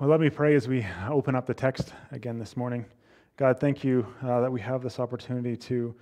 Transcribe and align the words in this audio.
Well, 0.00 0.08
let 0.08 0.20
me 0.20 0.30
pray 0.30 0.54
as 0.54 0.68
we 0.68 0.86
open 1.10 1.34
up 1.34 1.44
the 1.44 1.54
text 1.54 1.92
again 2.12 2.38
this 2.38 2.56
morning. 2.56 2.86
God, 3.36 3.58
thank 3.58 3.82
you 3.82 4.06
uh, 4.22 4.40
that 4.42 4.52
we 4.52 4.60
have 4.60 4.80
this 4.80 5.00
opportunity 5.00 5.56
to, 5.56 5.92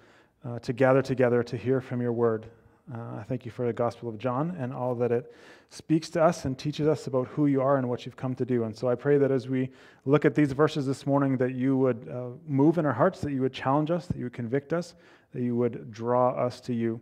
uh, 0.44 0.58
to 0.58 0.74
gather 0.74 1.00
together 1.00 1.42
to 1.44 1.56
hear 1.56 1.80
from 1.80 2.02
your 2.02 2.12
word. 2.12 2.44
Uh, 2.92 2.98
I 3.20 3.24
thank 3.26 3.46
you 3.46 3.50
for 3.50 3.64
the 3.64 3.72
Gospel 3.72 4.10
of 4.10 4.18
John 4.18 4.54
and 4.60 4.70
all 4.70 4.94
that 4.96 5.12
it 5.12 5.34
speaks 5.70 6.10
to 6.10 6.22
us 6.22 6.44
and 6.44 6.58
teaches 6.58 6.86
us 6.86 7.06
about 7.06 7.28
who 7.28 7.46
you 7.46 7.62
are 7.62 7.78
and 7.78 7.88
what 7.88 8.04
you've 8.04 8.18
come 8.18 8.34
to 8.34 8.44
do. 8.44 8.64
And 8.64 8.76
so 8.76 8.86
I 8.86 8.96
pray 8.96 9.16
that 9.16 9.30
as 9.30 9.48
we 9.48 9.70
look 10.04 10.26
at 10.26 10.34
these 10.34 10.52
verses 10.52 10.84
this 10.84 11.06
morning, 11.06 11.38
that 11.38 11.54
you 11.54 11.78
would 11.78 12.06
uh, 12.06 12.36
move 12.46 12.76
in 12.76 12.84
our 12.84 12.92
hearts, 12.92 13.22
that 13.22 13.32
you 13.32 13.40
would 13.40 13.54
challenge 13.54 13.90
us, 13.90 14.04
that 14.08 14.18
you 14.18 14.24
would 14.24 14.34
convict 14.34 14.74
us, 14.74 14.94
that 15.32 15.40
you 15.40 15.56
would 15.56 15.90
draw 15.90 16.32
us 16.32 16.60
to 16.60 16.74
you. 16.74 17.00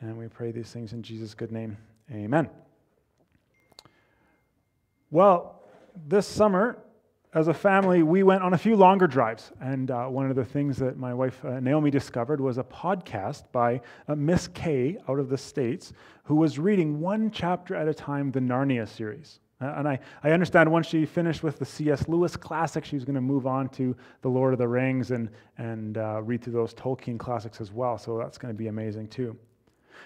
And 0.00 0.16
we 0.16 0.28
pray 0.28 0.52
these 0.52 0.70
things 0.70 0.92
in 0.92 1.02
Jesus' 1.02 1.34
good 1.34 1.50
name. 1.50 1.76
Amen. 2.12 2.48
Well, 5.10 5.55
this 6.06 6.26
summer, 6.26 6.78
as 7.34 7.48
a 7.48 7.54
family, 7.54 8.02
we 8.02 8.22
went 8.22 8.42
on 8.42 8.54
a 8.54 8.58
few 8.58 8.76
longer 8.76 9.06
drives. 9.06 9.52
And 9.60 9.90
uh, 9.90 10.06
one 10.06 10.30
of 10.30 10.36
the 10.36 10.44
things 10.44 10.78
that 10.78 10.96
my 10.96 11.12
wife 11.12 11.44
uh, 11.44 11.60
Naomi 11.60 11.90
discovered 11.90 12.40
was 12.40 12.56
a 12.58 12.64
podcast 12.64 13.44
by 13.52 13.80
uh, 14.08 14.14
Miss 14.14 14.48
Kay 14.48 14.96
out 15.08 15.18
of 15.18 15.28
the 15.28 15.36
States, 15.36 15.92
who 16.24 16.36
was 16.36 16.58
reading 16.58 17.00
one 17.00 17.30
chapter 17.30 17.74
at 17.74 17.88
a 17.88 17.94
time 17.94 18.30
the 18.30 18.40
Narnia 18.40 18.88
series. 18.88 19.40
Uh, 19.60 19.74
and 19.76 19.88
I, 19.88 19.98
I 20.22 20.32
understand 20.32 20.70
once 20.70 20.86
she 20.86 21.06
finished 21.06 21.42
with 21.42 21.58
the 21.58 21.64
C.S. 21.64 22.08
Lewis 22.08 22.36
classic, 22.36 22.84
she 22.84 22.96
was 22.96 23.04
going 23.04 23.14
to 23.14 23.20
move 23.20 23.46
on 23.46 23.68
to 23.70 23.96
The 24.22 24.28
Lord 24.28 24.52
of 24.52 24.58
the 24.58 24.68
Rings 24.68 25.10
and, 25.10 25.30
and 25.56 25.96
uh, 25.98 26.22
read 26.22 26.42
through 26.42 26.52
those 26.52 26.74
Tolkien 26.74 27.18
classics 27.18 27.60
as 27.60 27.72
well. 27.72 27.96
So 27.96 28.18
that's 28.18 28.38
going 28.38 28.52
to 28.52 28.58
be 28.58 28.68
amazing 28.68 29.08
too. 29.08 29.36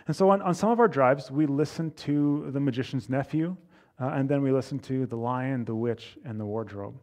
And 0.07 0.15
so 0.15 0.31
on, 0.31 0.41
on 0.43 0.55
some 0.55 0.71
of 0.71 0.81
our 0.81 0.89
drives, 0.89 1.31
we 1.31 1.47
listened 1.47 1.97
to 1.99 2.51
The 2.53 2.61
Magician's 2.61 3.09
Nephew, 3.09 3.57
uh, 4.01 4.09
and 4.09 4.29
then 4.29 4.43
we 4.43 4.51
listen 4.51 4.79
to 4.79 5.07
The 5.07 5.17
Lion, 5.17 5.65
the 5.65 5.75
Witch, 5.75 6.17
and 6.25 6.41
the 6.41 6.45
Wardrobe. 6.45 6.95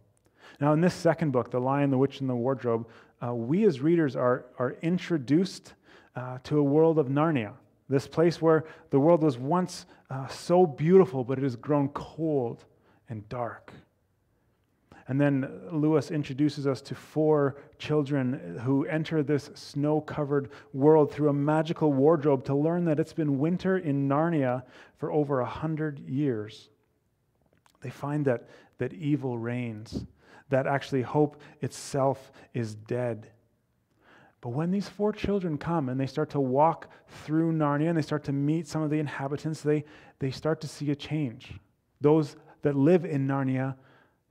Now, 0.60 0.74
in 0.74 0.82
this 0.82 0.94
second 0.94 1.32
book, 1.32 1.52
The 1.52 1.60
Lion, 1.60 1.92
the 1.92 1.98
Witch, 1.98 2.22
and 2.22 2.30
the 2.30 2.36
Wardrobe, 2.36 2.88
uh, 3.24 3.34
we 3.34 3.66
as 3.66 3.80
readers 3.82 4.16
are, 4.16 4.46
are 4.58 4.76
introduced 4.82 5.74
uh, 6.16 6.40
to 6.44 6.58
a 6.58 6.64
world 6.64 6.98
of 6.98 7.08
Narnia, 7.08 7.54
this 7.90 8.08
place 8.08 8.42
where 8.42 8.66
the 8.90 9.00
world 9.00 9.22
was 9.22 9.38
once 9.38 9.86
uh, 10.10 10.28
so 10.28 10.66
beautiful, 10.66 11.24
but 11.24 11.38
it 11.38 11.44
has 11.44 11.56
grown 11.56 11.90
cold 11.90 12.66
and 13.10 13.28
dark. 13.30 13.72
And 15.10 15.22
then 15.22 15.50
Lewis 15.72 16.12
introduces 16.12 16.68
us 16.68 16.82
to 16.82 16.96
four 16.96 17.56
children 17.78 18.60
who 18.64 18.86
enter 18.86 19.24
this 19.24 19.50
snow 19.54 20.02
covered 20.02 20.50
world 20.74 21.12
through 21.12 21.30
a 21.30 21.34
magical 21.34 21.94
wardrobe 21.94 22.44
to 22.46 22.56
learn 22.56 22.84
that 22.86 23.00
it's 23.00 23.14
been 23.14 23.40
winter 23.40 23.78
in 23.78 24.10
Narnia 24.10 24.64
for 24.98 25.12
over 25.12 25.40
a 25.40 25.46
hundred 25.46 26.00
years. 26.10 26.70
They 27.82 27.90
find 27.90 28.26
that, 28.26 28.50
that 28.78 28.94
evil 28.94 29.38
reigns, 29.38 30.06
that 30.50 30.68
actually 30.68 31.02
hope 31.02 31.42
itself 31.62 32.32
is 32.54 32.76
dead. 32.76 33.32
But 34.42 34.50
when 34.50 34.72
these 34.72 34.88
four 34.88 35.12
children 35.12 35.58
come 35.58 35.90
and 35.90 36.00
they 36.00 36.08
start 36.08 36.30
to 36.32 36.40
walk 36.40 36.90
through 37.08 37.54
Narnia 37.54 37.90
and 37.90 37.98
they 37.98 38.04
start 38.04 38.24
to 38.26 38.32
meet 38.32 38.68
some 38.68 38.82
of 38.82 38.90
the 38.90 39.00
inhabitants, 39.00 39.62
they, 39.62 39.84
they 40.20 40.32
start 40.32 40.62
to 40.62 40.68
see 40.68 40.92
a 40.92 40.96
change. 40.96 41.54
Those 42.02 42.36
that 42.62 42.76
live 42.76 43.04
in 43.04 43.28
Narnia 43.28 43.76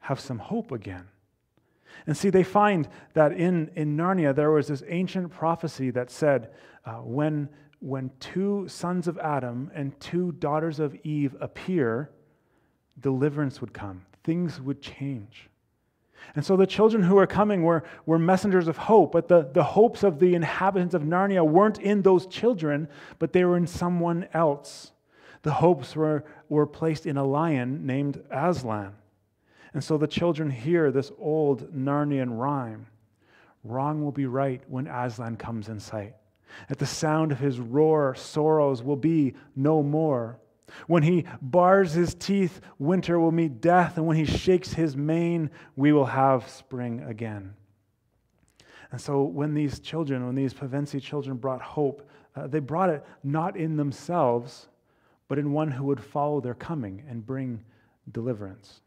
have 0.00 0.20
some 0.20 0.38
hope 0.38 0.72
again. 0.72 1.06
And 2.06 2.16
see, 2.16 2.31
they 2.31 2.44
find 2.44 2.88
that 3.14 3.33
in, 3.33 3.70
in 3.75 3.97
Narnia 3.97 4.34
there 4.34 4.50
was 4.50 4.69
this 4.69 4.83
ancient 4.86 5.33
prophecy 5.33 5.91
that 5.91 6.10
said 6.10 6.50
uh, 6.84 6.97
when, 6.97 7.48
when 7.81 8.10
two 8.20 8.69
sons 8.69 9.08
of 9.08 9.19
Adam 9.19 9.70
and 9.75 9.98
two 9.98 10.33
daughters 10.33 10.78
of 10.78 10.94
Eve 11.03 11.34
appear, 11.41 12.10
deliverance 13.00 13.61
would 13.61 13.72
come, 13.72 14.05
things 14.25 14.61
would 14.61 14.80
change. 14.83 15.48
And 16.34 16.44
so 16.44 16.56
the 16.56 16.66
children 16.66 17.03
who 17.03 17.14
were 17.16 17.27
coming 17.27 17.62
were, 17.62 17.84
were 18.05 18.19
messengers 18.19 18.69
of 18.69 18.77
hope, 18.77 19.12
but 19.12 19.28
the, 19.28 19.48
the 19.53 19.62
hopes 19.62 20.03
of 20.03 20.19
the 20.19 20.34
inhabitants 20.34 20.94
of 20.94 21.03
Narnia 21.03 21.47
weren't 21.47 21.78
in 21.78 22.03
those 22.03 22.26
children, 22.26 22.88
but 23.19 23.32
they 23.32 23.44
were 23.44 23.56
in 23.56 23.66
someone 23.66 24.26
else. 24.32 24.93
The 25.43 25.53
hopes 25.53 25.94
were, 25.94 26.25
were 26.48 26.66
placed 26.66 27.06
in 27.06 27.16
a 27.16 27.25
lion 27.25 27.87
named 27.87 28.22
Aslan. 28.31 28.94
And 29.72 29.84
so 29.84 29.98
the 29.98 30.09
children 30.09 30.50
hear 30.50 30.91
this 30.91 31.12
old 31.19 31.72
Narnian 31.72 32.38
rhyme 32.38 32.87
Wrong 33.69 34.04
will 34.04 34.12
be 34.12 34.26
right 34.26 34.62
when 34.69 34.87
Aslan 34.87 35.37
comes 35.37 35.69
in 35.69 35.81
sight. 35.81 36.15
At 36.71 36.78
the 36.78 36.87
sound 36.87 37.32
of 37.32 37.38
his 37.38 37.59
roar, 37.59 38.15
sorrows 38.15 38.82
will 38.82 38.97
be 38.97 39.34
no 39.54 39.82
more. 39.82 40.38
When 40.87 41.03
he 41.03 41.25
bars 41.41 41.93
his 41.93 42.15
teeth, 42.15 42.60
winter 42.78 43.19
will 43.19 43.32
meet 43.32 43.60
death, 43.60 43.97
and 43.97 44.06
when 44.06 44.16
he 44.16 44.25
shakes 44.25 44.72
his 44.72 44.97
mane, 44.97 45.50
we 45.77 45.93
will 45.93 46.06
have 46.06 46.49
spring 46.49 47.03
again. 47.03 47.54
And 48.91 49.00
so, 49.00 49.22
when 49.22 49.54
these 49.54 49.81
children, 49.81 50.27
when 50.27 50.34
these 50.34 50.54
Pevensie 50.54 51.03
children 51.03 51.37
brought 51.37 51.60
hope, 51.60 52.09
uh, 52.34 52.47
they 52.47 52.60
brought 52.60 52.91
it 52.91 53.04
not 53.22 53.56
in 53.56 53.77
themselves, 53.77 54.69
but 55.28 55.38
in 55.38 55.53
one 55.53 55.71
who 55.71 55.84
would 55.84 56.03
follow 56.03 56.41
their 56.41 56.54
coming 56.54 57.03
and 57.09 57.27
bring 57.27 57.65
deliverance. 58.12 58.81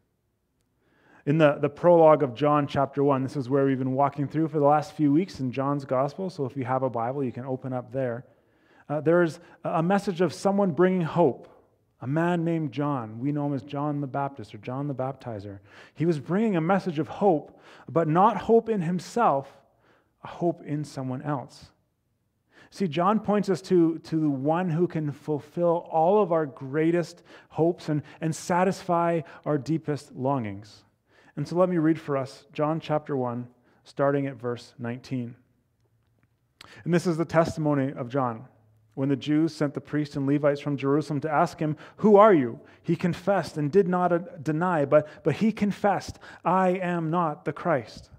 In 1.26 1.36
the, 1.36 1.58
the 1.60 1.68
prologue 1.68 2.22
of 2.22 2.34
John 2.34 2.66
chapter 2.66 3.04
1, 3.04 3.22
this 3.22 3.36
is 3.36 3.50
where 3.50 3.66
we've 3.66 3.78
been 3.78 3.92
walking 3.92 4.26
through 4.26 4.48
for 4.48 4.58
the 4.58 4.64
last 4.64 4.92
few 4.92 5.12
weeks 5.12 5.40
in 5.40 5.52
John's 5.52 5.84
gospel. 5.84 6.30
So 6.30 6.46
if 6.46 6.56
you 6.56 6.64
have 6.64 6.82
a 6.82 6.88
Bible, 6.88 7.22
you 7.22 7.32
can 7.32 7.44
open 7.44 7.74
up 7.74 7.92
there. 7.92 8.24
Uh, 8.88 9.00
there's 9.00 9.38
a 9.62 9.82
message 9.82 10.22
of 10.22 10.32
someone 10.32 10.70
bringing 10.70 11.02
hope 11.02 11.48
a 12.02 12.06
man 12.06 12.44
named 12.44 12.72
John. 12.72 13.18
We 13.18 13.32
know 13.32 13.46
him 13.46 13.54
as 13.54 13.62
John 13.62 14.00
the 14.00 14.06
Baptist 14.06 14.54
or 14.54 14.58
John 14.58 14.88
the 14.88 14.94
Baptizer. 14.94 15.58
He 15.94 16.06
was 16.06 16.18
bringing 16.18 16.56
a 16.56 16.60
message 16.60 16.98
of 16.98 17.08
hope, 17.08 17.60
but 17.88 18.08
not 18.08 18.36
hope 18.36 18.68
in 18.68 18.80
himself, 18.80 19.48
a 20.24 20.28
hope 20.28 20.62
in 20.64 20.84
someone 20.84 21.22
else. 21.22 21.66
See, 22.70 22.86
John 22.86 23.18
points 23.18 23.50
us 23.50 23.60
to, 23.62 23.98
to 23.98 24.20
the 24.20 24.30
one 24.30 24.70
who 24.70 24.86
can 24.86 25.10
fulfill 25.10 25.88
all 25.90 26.22
of 26.22 26.30
our 26.30 26.46
greatest 26.46 27.22
hopes 27.48 27.88
and, 27.88 28.02
and 28.20 28.34
satisfy 28.34 29.22
our 29.44 29.58
deepest 29.58 30.14
longings. 30.14 30.84
And 31.36 31.46
so 31.46 31.56
let 31.56 31.68
me 31.68 31.78
read 31.78 32.00
for 32.00 32.16
us 32.16 32.46
John 32.52 32.80
chapter 32.80 33.16
1, 33.16 33.48
starting 33.84 34.26
at 34.26 34.36
verse 34.36 34.74
19. 34.78 35.34
And 36.84 36.94
this 36.94 37.06
is 37.06 37.16
the 37.16 37.24
testimony 37.24 37.92
of 37.92 38.08
John. 38.08 38.46
When 38.94 39.08
the 39.08 39.16
Jews 39.16 39.54
sent 39.54 39.74
the 39.74 39.80
priests 39.80 40.16
and 40.16 40.26
Levites 40.26 40.60
from 40.60 40.76
Jerusalem 40.76 41.20
to 41.20 41.30
ask 41.30 41.58
him, 41.58 41.76
Who 41.98 42.16
are 42.16 42.34
you? 42.34 42.60
He 42.82 42.96
confessed 42.96 43.56
and 43.56 43.70
did 43.70 43.88
not 43.88 44.12
uh, 44.12 44.18
deny, 44.42 44.84
but, 44.84 45.08
but 45.22 45.36
he 45.36 45.52
confessed, 45.52 46.18
I 46.44 46.70
am 46.70 47.10
not 47.10 47.44
the 47.44 47.52
Christ. 47.52 48.10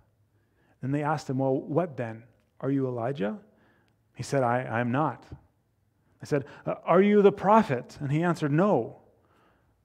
Then 0.81 0.91
they 0.91 1.03
asked 1.03 1.29
him, 1.29 1.39
Well, 1.39 1.55
what 1.55 1.97
then? 1.97 2.23
Are 2.61 2.71
you 2.71 2.87
Elijah? 2.87 3.37
He 4.15 4.23
said, 4.23 4.43
I, 4.43 4.63
I 4.63 4.79
am 4.79 4.91
not. 4.91 5.25
They 6.21 6.25
said, 6.25 6.45
uh, 6.65 6.75
Are 6.85 7.01
you 7.01 7.21
the 7.21 7.31
prophet? 7.31 7.97
And 7.99 8.11
he 8.11 8.23
answered, 8.23 8.51
No. 8.51 8.97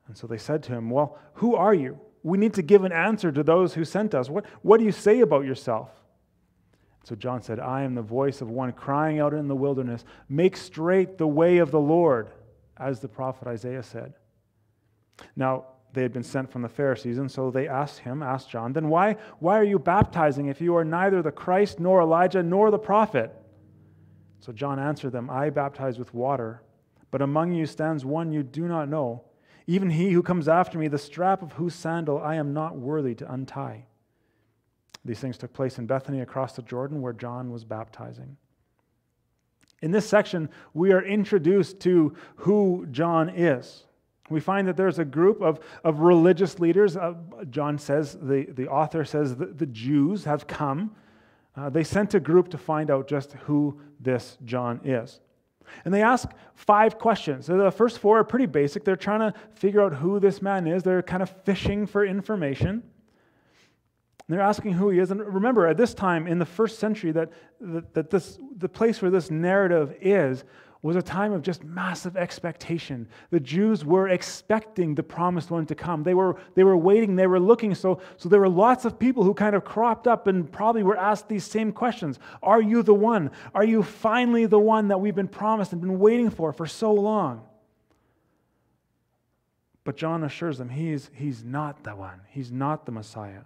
And 0.06 0.16
so 0.16 0.26
they 0.26 0.38
said 0.38 0.62
to 0.64 0.72
him, 0.72 0.88
Well, 0.90 1.18
who 1.34 1.56
are 1.56 1.74
you? 1.74 1.98
We 2.22 2.38
need 2.38 2.54
to 2.54 2.62
give 2.62 2.84
an 2.84 2.92
answer 2.92 3.32
to 3.32 3.42
those 3.42 3.74
who 3.74 3.84
sent 3.84 4.14
us. 4.14 4.28
What, 4.28 4.46
what 4.62 4.78
do 4.78 4.84
you 4.84 4.92
say 4.92 5.20
about 5.20 5.44
yourself? 5.44 5.90
So 7.06 7.14
John 7.14 7.40
said, 7.40 7.60
I 7.60 7.82
am 7.82 7.94
the 7.94 8.02
voice 8.02 8.40
of 8.40 8.50
one 8.50 8.72
crying 8.72 9.20
out 9.20 9.32
in 9.32 9.46
the 9.46 9.54
wilderness, 9.54 10.04
Make 10.28 10.56
straight 10.56 11.18
the 11.18 11.26
way 11.28 11.58
of 11.58 11.70
the 11.70 11.78
Lord, 11.78 12.32
as 12.76 12.98
the 12.98 13.06
prophet 13.06 13.46
Isaiah 13.46 13.84
said. 13.84 14.14
Now, 15.36 15.66
they 15.92 16.02
had 16.02 16.12
been 16.12 16.24
sent 16.24 16.50
from 16.50 16.62
the 16.62 16.68
Pharisees, 16.68 17.18
and 17.18 17.30
so 17.30 17.52
they 17.52 17.68
asked 17.68 18.00
him, 18.00 18.24
asked 18.24 18.50
John, 18.50 18.72
Then 18.72 18.88
why, 18.88 19.18
why 19.38 19.56
are 19.56 19.64
you 19.64 19.78
baptizing 19.78 20.48
if 20.48 20.60
you 20.60 20.74
are 20.74 20.84
neither 20.84 21.22
the 21.22 21.30
Christ, 21.30 21.78
nor 21.78 22.00
Elijah, 22.00 22.42
nor 22.42 22.72
the 22.72 22.78
prophet? 22.78 23.32
So 24.40 24.52
John 24.52 24.80
answered 24.80 25.12
them, 25.12 25.30
I 25.30 25.50
baptize 25.50 26.00
with 26.00 26.12
water, 26.12 26.60
but 27.12 27.22
among 27.22 27.52
you 27.52 27.66
stands 27.66 28.04
one 28.04 28.32
you 28.32 28.42
do 28.42 28.66
not 28.66 28.88
know, 28.88 29.22
even 29.68 29.90
he 29.90 30.10
who 30.10 30.24
comes 30.24 30.48
after 30.48 30.76
me, 30.76 30.88
the 30.88 30.98
strap 30.98 31.40
of 31.40 31.52
whose 31.52 31.76
sandal 31.76 32.20
I 32.20 32.34
am 32.34 32.52
not 32.52 32.76
worthy 32.76 33.14
to 33.14 33.32
untie. 33.32 33.84
These 35.06 35.20
things 35.20 35.38
took 35.38 35.52
place 35.52 35.78
in 35.78 35.86
Bethany 35.86 36.20
across 36.20 36.54
the 36.54 36.62
Jordan 36.62 37.00
where 37.00 37.12
John 37.12 37.50
was 37.50 37.64
baptizing. 37.64 38.36
In 39.82 39.90
this 39.90 40.08
section, 40.08 40.48
we 40.74 40.92
are 40.92 41.02
introduced 41.02 41.80
to 41.80 42.14
who 42.36 42.86
John 42.90 43.28
is. 43.28 43.84
We 44.28 44.40
find 44.40 44.66
that 44.66 44.76
there's 44.76 44.98
a 44.98 45.04
group 45.04 45.40
of, 45.40 45.60
of 45.84 46.00
religious 46.00 46.58
leaders. 46.58 46.96
Uh, 46.96 47.14
John 47.50 47.78
says, 47.78 48.18
the, 48.20 48.46
the 48.50 48.68
author 48.68 49.04
says, 49.04 49.36
the, 49.36 49.46
the 49.46 49.66
Jews 49.66 50.24
have 50.24 50.46
come. 50.46 50.96
Uh, 51.54 51.70
they 51.70 51.84
sent 51.84 52.14
a 52.14 52.20
group 52.20 52.48
to 52.48 52.58
find 52.58 52.90
out 52.90 53.06
just 53.06 53.32
who 53.44 53.80
this 54.00 54.36
John 54.44 54.80
is. 54.84 55.20
And 55.84 55.92
they 55.92 56.02
ask 56.02 56.28
five 56.54 56.98
questions. 56.98 57.46
The 57.46 57.70
first 57.70 57.98
four 57.98 58.18
are 58.18 58.24
pretty 58.24 58.46
basic. 58.46 58.84
They're 58.84 58.96
trying 58.96 59.20
to 59.20 59.38
figure 59.54 59.82
out 59.82 59.94
who 59.94 60.20
this 60.20 60.42
man 60.42 60.66
is, 60.66 60.82
they're 60.82 61.02
kind 61.02 61.22
of 61.22 61.30
fishing 61.44 61.86
for 61.86 62.04
information. 62.04 62.82
And 64.28 64.36
they're 64.36 64.44
asking 64.44 64.72
who 64.72 64.90
he 64.90 64.98
is. 64.98 65.10
And 65.10 65.20
remember, 65.20 65.66
at 65.66 65.76
this 65.76 65.94
time 65.94 66.26
in 66.26 66.38
the 66.38 66.46
first 66.46 66.78
century, 66.78 67.12
that, 67.12 67.30
that, 67.60 67.94
that 67.94 68.10
this, 68.10 68.38
the 68.56 68.68
place 68.68 69.00
where 69.00 69.10
this 69.10 69.30
narrative 69.30 69.94
is 70.00 70.44
was 70.82 70.94
a 70.94 71.02
time 71.02 71.32
of 71.32 71.42
just 71.42 71.64
massive 71.64 72.16
expectation. 72.16 73.08
The 73.30 73.40
Jews 73.40 73.84
were 73.84 74.08
expecting 74.08 74.94
the 74.94 75.02
promised 75.02 75.50
one 75.50 75.66
to 75.66 75.74
come. 75.74 76.02
They 76.02 76.14
were, 76.14 76.36
they 76.54 76.64
were 76.64 76.76
waiting, 76.76 77.16
they 77.16 77.26
were 77.26 77.40
looking. 77.40 77.74
So, 77.74 78.00
so 78.16 78.28
there 78.28 78.40
were 78.40 78.48
lots 78.48 78.84
of 78.84 78.98
people 78.98 79.24
who 79.24 79.34
kind 79.34 79.56
of 79.56 79.64
cropped 79.64 80.06
up 80.06 80.26
and 80.26 80.50
probably 80.50 80.82
were 80.82 80.96
asked 80.96 81.28
these 81.28 81.44
same 81.44 81.72
questions 81.72 82.18
Are 82.42 82.62
you 82.62 82.82
the 82.82 82.94
one? 82.94 83.30
Are 83.54 83.64
you 83.64 83.82
finally 83.82 84.46
the 84.46 84.60
one 84.60 84.88
that 84.88 84.98
we've 84.98 85.14
been 85.14 85.28
promised 85.28 85.72
and 85.72 85.80
been 85.80 85.98
waiting 85.98 86.30
for 86.30 86.52
for 86.52 86.66
so 86.66 86.92
long? 86.92 87.42
But 89.82 89.96
John 89.96 90.24
assures 90.24 90.58
them 90.58 90.68
he's, 90.68 91.10
he's 91.14 91.44
not 91.44 91.84
the 91.84 91.94
one, 91.96 92.20
he's 92.28 92.52
not 92.52 92.86
the 92.86 92.92
Messiah. 92.92 93.42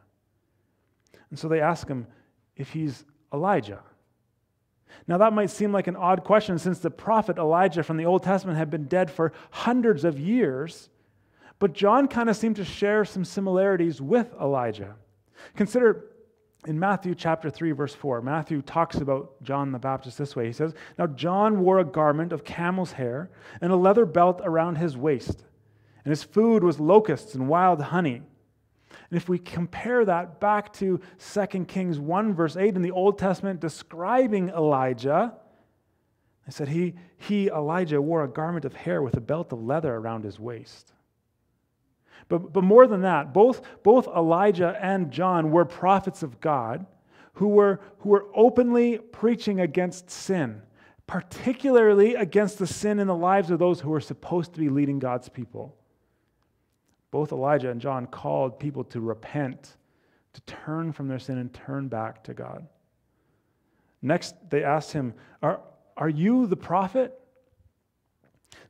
And 1.30 1.38
so 1.38 1.48
they 1.48 1.60
ask 1.60 1.86
him 1.86 2.06
if 2.56 2.70
he's 2.70 3.04
Elijah. 3.32 3.80
Now, 5.06 5.18
that 5.18 5.32
might 5.32 5.50
seem 5.50 5.72
like 5.72 5.86
an 5.86 5.96
odd 5.96 6.24
question 6.24 6.58
since 6.58 6.80
the 6.80 6.90
prophet 6.90 7.38
Elijah 7.38 7.82
from 7.82 7.96
the 7.96 8.04
Old 8.04 8.22
Testament 8.22 8.58
had 8.58 8.70
been 8.70 8.84
dead 8.84 9.10
for 9.10 9.32
hundreds 9.50 10.04
of 10.04 10.18
years, 10.18 10.90
but 11.58 11.72
John 11.72 12.08
kind 12.08 12.28
of 12.28 12.36
seemed 12.36 12.56
to 12.56 12.64
share 12.64 13.04
some 13.04 13.24
similarities 13.24 14.00
with 14.00 14.32
Elijah. 14.40 14.96
Consider 15.56 16.06
in 16.66 16.78
Matthew 16.78 17.14
chapter 17.14 17.48
3, 17.50 17.72
verse 17.72 17.94
4, 17.94 18.20
Matthew 18.20 18.60
talks 18.60 18.96
about 18.96 19.42
John 19.42 19.72
the 19.72 19.78
Baptist 19.78 20.18
this 20.18 20.36
way. 20.36 20.46
He 20.46 20.52
says, 20.52 20.74
Now 20.98 21.06
John 21.06 21.60
wore 21.60 21.78
a 21.78 21.84
garment 21.84 22.32
of 22.32 22.44
camel's 22.44 22.92
hair 22.92 23.30
and 23.60 23.72
a 23.72 23.76
leather 23.76 24.04
belt 24.04 24.40
around 24.44 24.76
his 24.76 24.96
waist, 24.96 25.44
and 26.04 26.10
his 26.10 26.22
food 26.22 26.62
was 26.62 26.78
locusts 26.78 27.34
and 27.34 27.48
wild 27.48 27.80
honey. 27.80 28.22
And 28.90 29.16
if 29.16 29.28
we 29.28 29.38
compare 29.38 30.04
that 30.04 30.40
back 30.40 30.72
to 30.74 31.00
2 31.18 31.46
Kings 31.66 31.98
1, 31.98 32.34
verse 32.34 32.56
8 32.56 32.76
in 32.76 32.82
the 32.82 32.90
Old 32.90 33.18
Testament 33.18 33.60
describing 33.60 34.48
Elijah, 34.50 35.34
I 36.46 36.50
said 36.50 36.68
he, 36.68 36.94
he, 37.16 37.48
Elijah, 37.48 38.02
wore 38.02 38.24
a 38.24 38.28
garment 38.28 38.64
of 38.64 38.74
hair 38.74 39.02
with 39.02 39.16
a 39.16 39.20
belt 39.20 39.52
of 39.52 39.62
leather 39.62 39.94
around 39.94 40.24
his 40.24 40.40
waist. 40.40 40.92
But, 42.28 42.52
but 42.52 42.64
more 42.64 42.86
than 42.86 43.02
that, 43.02 43.32
both, 43.32 43.62
both 43.82 44.06
Elijah 44.08 44.78
and 44.80 45.10
John 45.10 45.50
were 45.50 45.64
prophets 45.64 46.22
of 46.22 46.40
God 46.40 46.86
who 47.34 47.48
were, 47.48 47.80
who 48.00 48.10
were 48.10 48.26
openly 48.34 48.98
preaching 48.98 49.60
against 49.60 50.10
sin, 50.10 50.62
particularly 51.06 52.14
against 52.14 52.58
the 52.58 52.66
sin 52.66 52.98
in 52.98 53.06
the 53.06 53.16
lives 53.16 53.50
of 53.50 53.58
those 53.58 53.80
who 53.80 53.90
were 53.90 54.00
supposed 54.00 54.52
to 54.54 54.60
be 54.60 54.68
leading 54.68 54.98
God's 54.98 55.28
people. 55.28 55.76
Both 57.10 57.32
Elijah 57.32 57.70
and 57.70 57.80
John 57.80 58.06
called 58.06 58.58
people 58.58 58.84
to 58.84 59.00
repent, 59.00 59.76
to 60.32 60.40
turn 60.42 60.92
from 60.92 61.08
their 61.08 61.18
sin 61.18 61.38
and 61.38 61.52
turn 61.52 61.88
back 61.88 62.22
to 62.24 62.34
God. 62.34 62.66
Next, 64.02 64.34
they 64.48 64.64
asked 64.64 64.92
him, 64.92 65.14
Are, 65.42 65.60
are 65.96 66.08
you 66.08 66.46
the 66.46 66.56
prophet? 66.56 67.16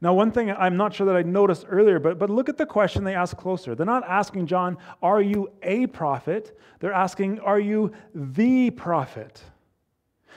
Now, 0.00 0.14
one 0.14 0.32
thing 0.32 0.50
I'm 0.50 0.76
not 0.76 0.94
sure 0.94 1.06
that 1.06 1.16
I 1.16 1.22
noticed 1.22 1.66
earlier, 1.68 1.98
but, 1.98 2.18
but 2.18 2.30
look 2.30 2.48
at 2.48 2.56
the 2.56 2.66
question 2.66 3.04
they 3.04 3.14
ask 3.14 3.36
closer. 3.36 3.74
They're 3.74 3.86
not 3.86 4.04
asking 4.08 4.46
John, 4.46 4.78
Are 5.02 5.20
you 5.20 5.50
a 5.62 5.86
prophet? 5.88 6.58
They're 6.80 6.92
asking, 6.92 7.40
Are 7.40 7.60
you 7.60 7.92
the 8.14 8.70
prophet? 8.70 9.42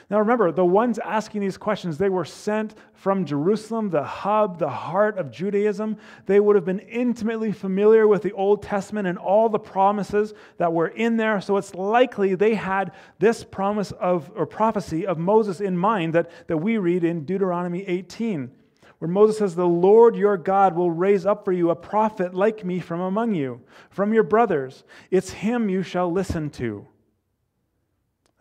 Now 0.09 0.19
remember, 0.19 0.51
the 0.51 0.65
ones 0.65 0.99
asking 0.99 1.41
these 1.41 1.57
questions, 1.57 1.97
they 1.97 2.09
were 2.09 2.25
sent 2.25 2.75
from 2.93 3.25
Jerusalem, 3.25 3.89
the 3.89 4.03
hub, 4.03 4.59
the 4.59 4.69
heart 4.69 5.17
of 5.17 5.31
Judaism. 5.31 5.97
They 6.25 6.39
would 6.39 6.55
have 6.55 6.65
been 6.65 6.79
intimately 6.79 7.51
familiar 7.51 8.07
with 8.07 8.21
the 8.21 8.31
Old 8.33 8.63
Testament 8.63 9.07
and 9.07 9.17
all 9.17 9.49
the 9.49 9.59
promises 9.59 10.33
that 10.57 10.73
were 10.73 10.87
in 10.87 11.17
there. 11.17 11.41
So 11.41 11.57
it's 11.57 11.73
likely 11.75 12.35
they 12.35 12.55
had 12.55 12.91
this 13.19 13.43
promise 13.43 13.91
of 13.93 14.31
or 14.35 14.45
prophecy 14.45 15.05
of 15.05 15.17
Moses 15.17 15.61
in 15.61 15.77
mind 15.77 16.13
that, 16.13 16.29
that 16.47 16.57
we 16.57 16.77
read 16.77 17.03
in 17.03 17.25
Deuteronomy 17.25 17.83
18, 17.87 18.51
where 18.99 19.09
Moses 19.09 19.37
says, 19.37 19.55
The 19.55 19.65
Lord 19.67 20.15
your 20.15 20.37
God 20.37 20.75
will 20.75 20.91
raise 20.91 21.25
up 21.25 21.43
for 21.43 21.51
you 21.51 21.69
a 21.69 21.75
prophet 21.75 22.33
like 22.33 22.63
me 22.63 22.79
from 22.79 22.99
among 22.99 23.35
you, 23.35 23.61
from 23.89 24.13
your 24.13 24.23
brothers. 24.23 24.83
It's 25.11 25.31
him 25.31 25.69
you 25.69 25.83
shall 25.83 26.11
listen 26.11 26.49
to. 26.51 26.87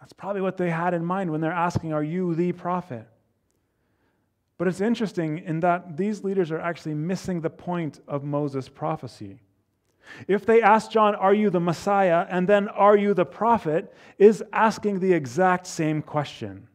That's 0.02 0.12
probably 0.12 0.40
what 0.40 0.56
they 0.56 0.68
had 0.68 0.94
in 0.94 1.04
mind 1.04 1.30
when 1.30 1.40
they're 1.40 1.52
asking, 1.52 1.92
Are 1.92 2.02
you 2.02 2.34
the 2.34 2.50
prophet? 2.50 3.06
But 4.58 4.66
it's 4.66 4.80
interesting 4.80 5.38
in 5.38 5.60
that 5.60 5.96
these 5.96 6.24
leaders 6.24 6.50
are 6.50 6.58
actually 6.58 6.94
missing 6.94 7.40
the 7.40 7.50
point 7.50 8.00
of 8.08 8.24
Moses' 8.24 8.68
prophecy. 8.68 9.42
If 10.26 10.44
they 10.44 10.60
ask 10.60 10.90
John, 10.90 11.14
Are 11.14 11.32
you 11.32 11.50
the 11.50 11.60
Messiah? 11.60 12.26
and 12.28 12.48
then, 12.48 12.66
Are 12.66 12.96
you 12.96 13.14
the 13.14 13.24
prophet? 13.24 13.94
is 14.18 14.42
asking 14.52 14.98
the 14.98 15.12
exact 15.12 15.68
same 15.68 16.02
question. 16.02 16.66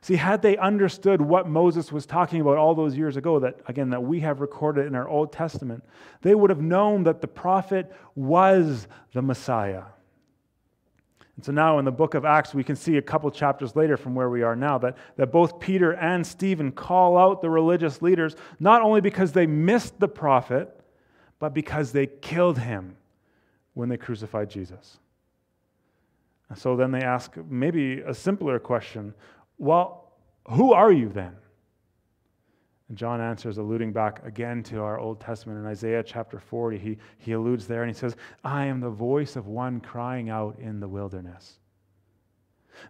See, 0.00 0.16
had 0.16 0.42
they 0.42 0.56
understood 0.56 1.22
what 1.22 1.48
Moses 1.48 1.92
was 1.92 2.06
talking 2.06 2.40
about 2.40 2.56
all 2.58 2.74
those 2.74 2.96
years 2.96 3.16
ago, 3.16 3.38
that 3.38 3.60
again, 3.68 3.90
that 3.90 4.02
we 4.02 4.18
have 4.18 4.40
recorded 4.40 4.88
in 4.88 4.96
our 4.96 5.08
Old 5.08 5.32
Testament, 5.32 5.84
they 6.22 6.34
would 6.34 6.50
have 6.50 6.60
known 6.60 7.04
that 7.04 7.20
the 7.20 7.28
prophet 7.28 7.92
was 8.16 8.88
the 9.12 9.22
Messiah. 9.22 9.84
And 11.36 11.44
so 11.44 11.52
now 11.52 11.78
in 11.78 11.84
the 11.84 11.92
book 11.92 12.14
of 12.14 12.24
Acts, 12.24 12.54
we 12.54 12.64
can 12.64 12.76
see 12.76 12.96
a 12.96 13.02
couple 13.02 13.30
chapters 13.30 13.76
later 13.76 13.96
from 13.96 14.14
where 14.14 14.30
we 14.30 14.42
are 14.42 14.56
now 14.56 14.78
that, 14.78 14.96
that 15.16 15.30
both 15.30 15.60
Peter 15.60 15.92
and 15.92 16.26
Stephen 16.26 16.72
call 16.72 17.18
out 17.18 17.42
the 17.42 17.50
religious 17.50 18.00
leaders, 18.00 18.36
not 18.58 18.80
only 18.80 19.02
because 19.02 19.32
they 19.32 19.46
missed 19.46 20.00
the 20.00 20.08
prophet, 20.08 20.80
but 21.38 21.52
because 21.52 21.92
they 21.92 22.06
killed 22.06 22.58
him 22.58 22.96
when 23.74 23.90
they 23.90 23.98
crucified 23.98 24.48
Jesus. 24.48 24.98
And 26.48 26.58
so 26.58 26.76
then 26.76 26.90
they 26.90 27.02
ask 27.02 27.36
maybe 27.48 28.00
a 28.00 28.14
simpler 28.14 28.58
question 28.58 29.14
well, 29.58 30.12
who 30.50 30.74
are 30.74 30.92
you 30.92 31.08
then? 31.08 31.34
And 32.88 32.96
John 32.96 33.20
answers, 33.20 33.58
alluding 33.58 33.92
back 33.92 34.24
again 34.24 34.62
to 34.64 34.80
our 34.80 34.98
Old 34.98 35.20
Testament 35.20 35.58
in 35.58 35.66
Isaiah 35.66 36.02
chapter 36.02 36.38
40. 36.38 36.78
He, 36.78 36.98
he 37.18 37.32
alludes 37.32 37.66
there 37.66 37.82
and 37.82 37.90
he 37.90 37.98
says, 37.98 38.16
I 38.44 38.66
am 38.66 38.80
the 38.80 38.90
voice 38.90 39.34
of 39.34 39.48
one 39.48 39.80
crying 39.80 40.30
out 40.30 40.58
in 40.60 40.78
the 40.78 40.88
wilderness. 40.88 41.58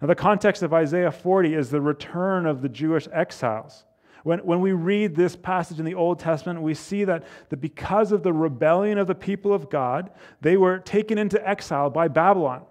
Now, 0.00 0.08
the 0.08 0.14
context 0.14 0.62
of 0.62 0.75
Isaiah 0.75 1.12
40 1.12 1.54
is 1.54 1.70
the 1.70 1.81
return 1.81 2.44
of 2.44 2.60
the 2.60 2.69
Jewish 2.69 3.08
exiles. 3.12 3.84
When, 4.25 4.40
when 4.40 4.60
we 4.60 4.72
read 4.72 5.14
this 5.14 5.37
passage 5.37 5.78
in 5.78 5.84
the 5.84 5.94
Old 5.94 6.19
Testament, 6.19 6.60
we 6.60 6.75
see 6.75 7.04
that, 7.04 7.25
that 7.49 7.60
because 7.60 8.10
of 8.10 8.25
the 8.25 8.32
rebellion 8.32 8.99
of 8.99 9.06
the 9.06 9.14
people 9.14 9.54
of 9.54 9.70
God, 9.70 10.10
they 10.40 10.56
were 10.56 10.78
taken 10.78 11.16
into 11.16 11.49
exile 11.49 11.90
by 11.90 12.08
Babylon. 12.08 12.64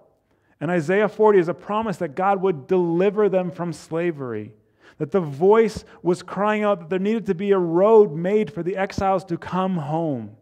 And 0.60 0.70
Isaiah 0.70 1.08
40 1.08 1.38
is 1.38 1.48
a 1.48 1.54
promise 1.54 1.96
that 1.96 2.14
God 2.14 2.42
would 2.42 2.66
deliver 2.66 3.28
them 3.28 3.50
from 3.50 3.72
slavery 3.72 4.52
that 4.98 5.10
the 5.10 5.20
voice 5.20 5.84
was 6.02 6.22
crying 6.22 6.62
out 6.62 6.80
that 6.80 6.90
there 6.90 6.98
needed 6.98 7.26
to 7.26 7.34
be 7.34 7.52
a 7.52 7.58
road 7.58 8.14
made 8.14 8.52
for 8.52 8.62
the 8.62 8.76
exiles 8.76 9.24
to 9.24 9.36
come 9.36 9.76
home. 9.76 10.36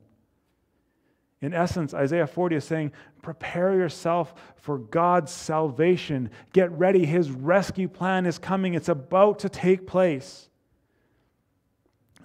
In 1.41 1.53
essence, 1.53 1.93
Isaiah 1.93 2.27
40 2.27 2.57
is 2.57 2.65
saying, 2.65 2.93
Prepare 3.21 3.75
yourself 3.75 4.35
for 4.57 4.79
God's 4.79 5.33
salvation. 5.33 6.31
Get 6.53 6.71
ready. 6.73 7.05
His 7.05 7.31
rescue 7.31 7.89
plan 7.89 8.27
is 8.27 8.39
coming, 8.39 8.75
it's 8.75 8.89
about 8.89 9.41
to 9.41 9.49
take 9.49 9.87
place. 9.87 10.49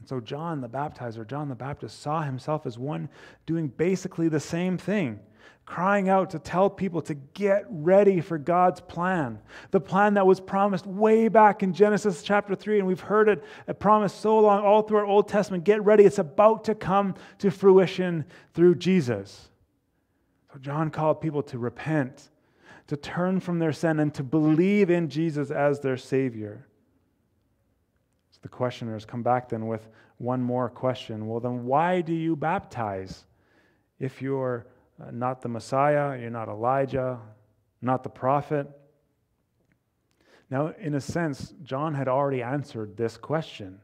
So, 0.10 0.20
John 0.20 0.60
the 0.60 0.68
baptizer, 0.68 1.28
John 1.28 1.50
the 1.50 1.56
Baptist, 1.56 2.02
saw 2.02 2.24
himself 2.24 2.66
as 2.66 2.80
one 2.80 3.10
doing 3.46 3.68
basically 3.68 4.28
the 4.28 4.40
same 4.40 4.76
thing 4.76 5.20
crying 5.68 6.10
out 6.10 6.32
to 6.32 6.40
tell 6.40 6.68
people 6.68 7.00
to 7.00 7.14
get 7.14 7.64
ready 7.70 8.22
for 8.22 8.40
God's 8.40 8.82
plan. 8.82 9.38
The 9.70 9.80
plan 9.80 10.16
that 10.16 10.26
was 10.26 10.40
promised 10.40 10.88
way 10.88 11.28
back 11.28 11.62
in 11.62 11.74
Genesis 11.74 12.24
chapter 12.24 12.56
3, 12.56 12.80
and 12.80 12.88
we've 12.88 13.00
heard 13.00 13.30
it 13.30 13.80
promised 13.80 14.20
so 14.20 14.40
long 14.40 14.66
all 14.66 14.82
through 14.82 14.98
our 14.98 15.06
Old 15.06 15.28
Testament. 15.28 15.64
Get 15.66 15.84
ready, 15.86 16.06
it's 16.06 16.18
about 16.18 16.64
to 16.64 16.74
come 16.74 17.14
to 17.38 17.52
fruition 17.52 18.26
through 18.56 18.76
Jesus. 18.76 19.50
So 20.52 20.58
John 20.58 20.90
called 20.90 21.22
people 21.22 21.44
to 21.44 21.60
repent, 21.60 22.32
to 22.88 22.98
turn 22.98 23.40
from 23.40 23.60
their 23.60 23.74
sin, 23.74 24.00
and 24.00 24.12
to 24.16 24.24
believe 24.24 24.90
in 24.90 25.08
Jesus 25.08 25.52
as 25.52 25.82
their 25.82 25.98
Savior. 25.98 26.66
So 28.40 28.44
the 28.44 28.50
questioners 28.50 29.06
come 29.06 29.24
back 29.24 29.50
then 29.50 29.68
with 29.68 29.88
one 30.18 30.42
more 30.42 30.70
question. 30.70 31.28
Well, 31.28 31.40
then 31.40 31.66
why 31.66 32.02
do 32.02 32.14
you 32.14 32.36
baptize 32.36 33.26
if 34.00 34.22
you're 34.22 34.66
uh, 35.02 35.12
not 35.12 35.42
the 35.42 35.50
Messiah, 35.50 36.20
you're 36.20 36.30
not 36.30 36.48
Elijah, 36.48 37.20
not 37.82 38.04
the 38.04 38.10
prophet. 38.10 38.68
Now, 40.50 40.74
in 40.80 40.96
a 40.96 41.02
sense, 41.02 41.54
John 41.64 41.94
had 41.94 42.08
already 42.08 42.42
answered 42.42 42.98
this 42.98 43.18
question. 43.18 43.80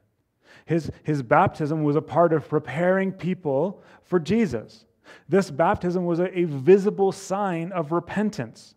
His, 0.65 0.91
his 1.03 1.21
baptism 1.21 1.83
was 1.83 1.95
a 1.95 2.01
part 2.01 2.33
of 2.33 2.49
preparing 2.49 3.11
people 3.11 3.83
for 4.03 4.19
Jesus. 4.19 4.85
This 5.29 5.51
baptism 5.51 6.05
was 6.05 6.19
a, 6.19 6.39
a 6.39 6.45
visible 6.45 7.11
sign 7.11 7.71
of 7.71 7.91
repentance. 7.91 8.75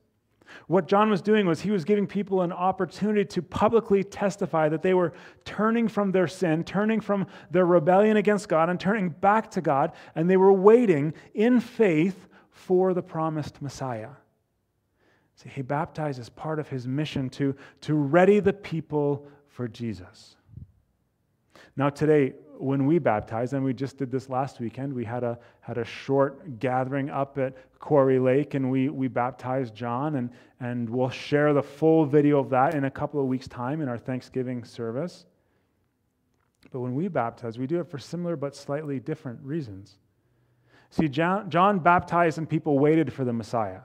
What 0.67 0.89
John 0.89 1.09
was 1.11 1.23
doing 1.23 1.47
was 1.47 1.61
he 1.61 1.71
was 1.71 1.85
giving 1.85 2.07
people 2.07 2.43
an 2.43 2.53
opportunity 2.53 3.25
to 3.25 3.43
publicly 3.43 4.05
testify 4.05 4.69
that 4.69 4.83
they 4.83 4.95
were 4.95 5.13
turning 5.45 5.89
from 5.89 6.13
their 6.13 6.29
sin, 6.29 6.65
turning 6.65 7.01
from 7.01 7.27
their 7.51 7.67
rebellion 7.67 8.17
against 8.17 8.49
God, 8.49 8.69
and 8.69 8.79
turning 8.79 9.11
back 9.11 9.51
to 9.53 9.61
God, 9.61 9.93
and 10.15 10.29
they 10.29 10.37
were 10.37 10.53
waiting 10.53 11.15
in 11.35 11.61
faith 11.61 12.29
for 12.51 12.93
the 12.93 13.03
promised 13.03 13.63
Messiah. 13.63 14.11
See, 15.37 15.49
he 15.49 15.63
baptized 15.63 16.19
as 16.19 16.29
part 16.29 16.59
of 16.59 16.69
his 16.69 16.87
mission 16.87 17.31
to, 17.31 17.55
to 17.83 17.95
ready 17.95 18.41
the 18.41 18.53
people 18.53 19.29
for 19.47 19.69
Jesus. 19.69 20.37
Now, 21.77 21.91
today, 21.91 22.35
when 22.61 22.87
we 22.87 22.99
baptize, 22.99 23.53
and 23.53 23.65
we 23.65 23.73
just 23.73 23.99
did 23.99 24.11
this 24.11 24.29
last 24.29 24.61
weekend, 24.61 24.93
we 24.93 25.05
had 25.05 25.25
a, 25.25 25.39
had 25.61 25.79
a 25.79 25.85
short 25.85 26.59
gathering 26.59 27.11
up 27.11 27.39
at 27.39 27.55
Quarry 27.79 28.19
Lake 28.19 28.55
and 28.55 28.71
we, 28.71 28.89
we 28.89 29.09
baptized 29.09 29.75
John, 29.75 30.17
and, 30.17 30.31
and 30.61 30.89
we'll 30.89 31.11
share 31.11 31.53
the 31.53 31.63
full 31.63 32.05
video 32.05 32.39
of 32.39 32.51
that 32.51 32.75
in 32.75 32.85
a 32.85 32.91
couple 32.91 33.21
of 33.21 33.27
weeks' 33.27 33.49
time 33.49 33.81
in 33.81 33.89
our 33.89 33.99
Thanksgiving 33.99 34.65
service. 34.65 35.27
But 36.71 36.81
when 36.81 36.95
we 36.95 37.09
baptize, 37.09 37.59
we 37.59 37.67
do 37.67 37.81
it 37.81 37.89
for 37.89 37.99
similar 37.99 38.37
but 38.37 38.55
slightly 38.55 38.99
different 38.99 39.41
reasons. 39.43 39.99
See, 40.91 41.09
John, 41.09 41.51
John 41.51 41.79
baptized 41.79 42.39
and 42.39 42.49
people 42.49 42.79
waited 42.79 43.13
for 43.13 43.25
the 43.25 43.33
Messiah. 43.33 43.81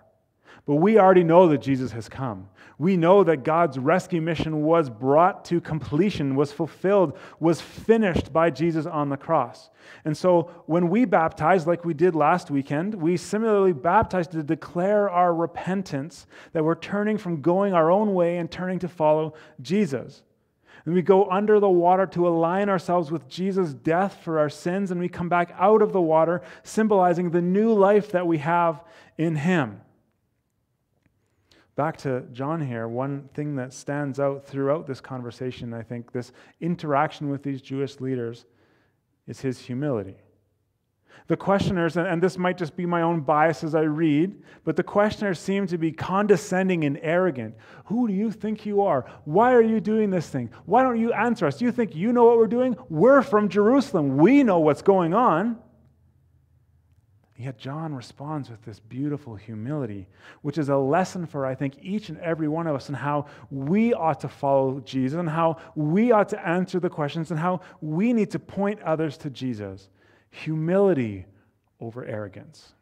But 0.65 0.75
we 0.75 0.97
already 0.97 1.23
know 1.23 1.47
that 1.49 1.61
Jesus 1.61 1.91
has 1.91 2.07
come. 2.07 2.47
We 2.77 2.97
know 2.97 3.23
that 3.23 3.43
God's 3.43 3.77
rescue 3.77 4.21
mission 4.21 4.63
was 4.63 4.89
brought 4.89 5.45
to 5.45 5.61
completion, 5.61 6.35
was 6.35 6.51
fulfilled, 6.51 7.17
was 7.39 7.61
finished 7.61 8.33
by 8.33 8.49
Jesus 8.49 8.85
on 8.85 9.09
the 9.09 9.17
cross. 9.17 9.69
And 10.05 10.17
so 10.17 10.49
when 10.65 10.89
we 10.89 11.05
baptize, 11.05 11.67
like 11.67 11.85
we 11.85 11.93
did 11.93 12.15
last 12.15 12.49
weekend, 12.49 12.95
we 12.95 13.15
similarly 13.17 13.73
baptize 13.73 14.27
to 14.29 14.41
declare 14.41 15.09
our 15.09 15.33
repentance 15.33 16.25
that 16.53 16.63
we're 16.63 16.75
turning 16.75 17.17
from 17.17 17.41
going 17.41 17.73
our 17.73 17.91
own 17.91 18.13
way 18.13 18.37
and 18.37 18.49
turning 18.49 18.79
to 18.79 18.87
follow 18.87 19.35
Jesus. 19.61 20.23
And 20.85 20.93
we 20.93 21.01
go 21.01 21.29
under 21.29 21.59
the 21.59 21.69
water 21.69 22.05
to 22.07 22.27
align 22.27 22.67
ourselves 22.67 23.11
with 23.11 23.29
Jesus' 23.29 23.73
death 23.73 24.19
for 24.23 24.39
our 24.39 24.49
sins, 24.49 24.91
and 24.91 24.99
we 24.99 25.07
come 25.07 25.29
back 25.29 25.55
out 25.57 25.81
of 25.81 25.93
the 25.93 26.01
water, 26.01 26.41
symbolizing 26.63 27.29
the 27.29 27.41
new 27.41 27.71
life 27.73 28.11
that 28.11 28.27
we 28.27 28.39
have 28.39 28.83
in 29.17 29.35
Him. 29.35 29.79
Back 31.75 31.97
to 31.97 32.21
John 32.33 32.61
here, 32.61 32.87
one 32.87 33.29
thing 33.33 33.55
that 33.55 33.73
stands 33.73 34.19
out 34.19 34.45
throughout 34.45 34.85
this 34.85 35.01
conversation, 35.01 35.73
I 35.73 35.81
think, 35.81 36.11
this 36.11 36.31
interaction 36.61 37.29
with 37.29 37.41
these 37.41 37.61
Jewish 37.61 37.99
leaders, 37.99 38.45
is 39.27 39.39
his 39.41 39.57
humility. 39.57 40.17
The 41.27 41.37
questioners, 41.37 41.95
and 41.95 42.21
this 42.21 42.37
might 42.37 42.57
just 42.57 42.75
be 42.75 42.85
my 42.85 43.01
own 43.01 43.21
bias 43.21 43.63
as 43.63 43.75
I 43.75 43.81
read, 43.81 44.35
but 44.65 44.75
the 44.75 44.83
questioners 44.83 45.39
seem 45.39 45.65
to 45.67 45.77
be 45.77 45.91
condescending 45.91 46.83
and 46.83 46.99
arrogant. 47.01 47.55
Who 47.85 48.07
do 48.07 48.13
you 48.13 48.29
think 48.29 48.65
you 48.65 48.81
are? 48.81 49.05
Why 49.23 49.53
are 49.53 49.61
you 49.61 49.79
doing 49.79 50.09
this 50.09 50.27
thing? 50.27 50.49
Why 50.65 50.83
don't 50.83 50.99
you 50.99 51.13
answer 51.13 51.47
us? 51.47 51.57
Do 51.57 51.65
you 51.65 51.71
think 51.71 51.95
you 51.95 52.11
know 52.11 52.25
what 52.25 52.37
we're 52.37 52.47
doing? 52.47 52.75
We're 52.89 53.21
from 53.21 53.47
Jerusalem. 53.47 54.17
We 54.17 54.43
know 54.43 54.59
what's 54.59 54.81
going 54.81 55.13
on. 55.13 55.57
Yet 57.43 57.57
John 57.57 57.93
responds 57.93 58.49
with 58.49 58.63
this 58.63 58.79
beautiful 58.79 59.35
humility, 59.35 60.07
which 60.43 60.57
is 60.57 60.69
a 60.69 60.77
lesson 60.77 61.25
for, 61.25 61.45
I 61.45 61.55
think, 61.55 61.75
each 61.81 62.07
and 62.07 62.17
every 62.19 62.47
one 62.47 62.67
of 62.67 62.75
us 62.75 62.87
and 62.87 62.95
how 62.95 63.25
we 63.51 63.93
ought 63.93 64.21
to 64.21 64.29
follow 64.29 64.79
Jesus 64.79 65.19
and 65.19 65.27
how 65.27 65.57
we 65.75 66.13
ought 66.13 66.29
to 66.29 66.47
answer 66.47 66.79
the 66.79 66.89
questions 66.89 67.31
and 67.31 67.39
how 67.39 67.59
we 67.81 68.13
need 68.13 68.31
to 68.31 68.39
point 68.39 68.81
others 68.83 69.17
to 69.17 69.29
Jesus. 69.29 69.89
Humility 70.29 71.25
over 71.81 72.05
arrogance. 72.05 72.75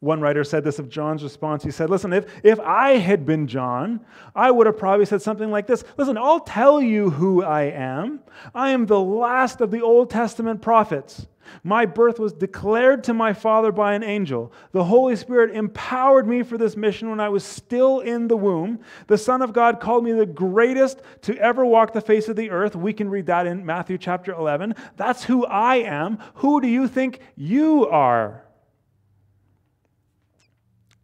One 0.00 0.22
writer 0.22 0.42
said 0.42 0.64
this 0.64 0.78
of 0.78 0.88
John's 0.88 1.22
response. 1.22 1.62
He 1.62 1.70
said, 1.70 1.90
Listen, 1.90 2.14
if, 2.14 2.24
if 2.42 2.58
I 2.60 2.92
had 2.92 3.26
been 3.26 3.46
John, 3.46 4.00
I 4.34 4.50
would 4.50 4.66
have 4.66 4.78
probably 4.78 5.04
said 5.04 5.20
something 5.20 5.50
like 5.50 5.66
this 5.66 5.84
Listen, 5.98 6.16
I'll 6.16 6.40
tell 6.40 6.80
you 6.80 7.10
who 7.10 7.42
I 7.42 7.64
am. 7.64 8.20
I 8.54 8.70
am 8.70 8.86
the 8.86 9.00
last 9.00 9.60
of 9.60 9.70
the 9.70 9.82
Old 9.82 10.08
Testament 10.08 10.62
prophets. 10.62 11.26
My 11.62 11.86
birth 11.86 12.18
was 12.18 12.32
declared 12.32 13.04
to 13.04 13.14
my 13.14 13.32
father 13.32 13.72
by 13.72 13.94
an 13.94 14.02
angel. 14.02 14.52
The 14.72 14.84
Holy 14.84 15.16
Spirit 15.16 15.54
empowered 15.54 16.26
me 16.26 16.42
for 16.42 16.58
this 16.58 16.76
mission 16.76 17.10
when 17.10 17.20
I 17.20 17.28
was 17.28 17.44
still 17.44 18.00
in 18.00 18.28
the 18.28 18.36
womb. 18.36 18.80
The 19.06 19.18
Son 19.18 19.42
of 19.42 19.52
God 19.52 19.80
called 19.80 20.04
me 20.04 20.12
the 20.12 20.26
greatest 20.26 21.00
to 21.22 21.36
ever 21.38 21.64
walk 21.64 21.92
the 21.92 22.00
face 22.00 22.28
of 22.28 22.36
the 22.36 22.50
earth. 22.50 22.76
We 22.76 22.92
can 22.92 23.08
read 23.08 23.26
that 23.26 23.46
in 23.46 23.64
Matthew 23.64 23.98
chapter 23.98 24.32
11. 24.32 24.74
That's 24.96 25.24
who 25.24 25.46
I 25.46 25.76
am. 25.76 26.18
Who 26.36 26.60
do 26.60 26.68
you 26.68 26.88
think 26.88 27.20
you 27.36 27.86
are? 27.88 28.44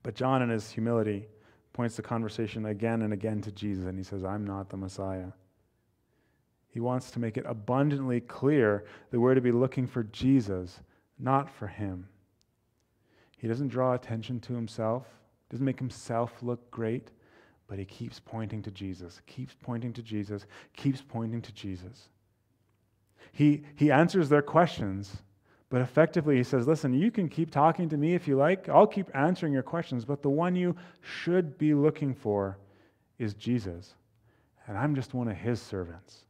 But 0.02 0.14
John, 0.14 0.42
in 0.42 0.48
his 0.48 0.70
humility, 0.70 1.28
points 1.72 1.96
the 1.96 2.02
conversation 2.02 2.66
again 2.66 3.02
and 3.02 3.12
again 3.12 3.40
to 3.42 3.52
Jesus, 3.52 3.86
and 3.86 3.96
he 3.96 4.04
says, 4.04 4.24
I'm 4.24 4.44
not 4.44 4.68
the 4.68 4.76
Messiah. 4.76 5.32
He 6.72 6.80
wants 6.80 7.12
to 7.12 7.20
make 7.20 7.36
it 7.36 7.44
abundantly 7.46 8.20
clear 8.20 8.84
that 9.10 9.20
we're 9.20 9.34
to 9.34 9.40
be 9.40 9.52
looking 9.52 9.86
for 9.86 10.02
Jesus, 10.02 10.80
not 11.18 11.48
for 11.48 11.68
him. 11.68 12.08
He 13.38 13.46
doesn't 13.46 13.68
draw 13.68 13.94
attention 13.94 14.40
to 14.40 14.54
himself, 14.54 15.06
doesn't 15.50 15.64
make 15.64 15.78
himself 15.78 16.32
look 16.42 16.68
great, 16.70 17.10
but 17.68 17.78
he 17.78 17.84
keeps 17.84 18.18
pointing 18.18 18.62
to 18.62 18.70
Jesus, 18.70 19.20
keeps 19.26 19.54
pointing 19.62 19.92
to 19.92 20.02
Jesus, 20.02 20.46
keeps 20.74 21.02
pointing 21.06 21.42
to 21.42 21.52
Jesus. 21.52 22.08
He, 23.32 23.62
he 23.76 23.92
answers 23.92 24.28
their 24.28 24.42
questions 24.42 25.22
but 25.72 25.80
effectively, 25.80 26.36
he 26.36 26.42
says, 26.42 26.68
Listen, 26.68 26.92
you 26.92 27.10
can 27.10 27.30
keep 27.30 27.50
talking 27.50 27.88
to 27.88 27.96
me 27.96 28.14
if 28.14 28.28
you 28.28 28.36
like. 28.36 28.68
I'll 28.68 28.86
keep 28.86 29.08
answering 29.16 29.54
your 29.54 29.62
questions, 29.62 30.04
but 30.04 30.20
the 30.20 30.28
one 30.28 30.54
you 30.54 30.76
should 31.00 31.56
be 31.56 31.72
looking 31.72 32.14
for 32.14 32.58
is 33.18 33.32
Jesus. 33.32 33.94
And 34.66 34.76
I'm 34.76 34.94
just 34.94 35.14
one 35.14 35.28
of 35.28 35.36
his 35.38 35.62
servants. 35.62 36.26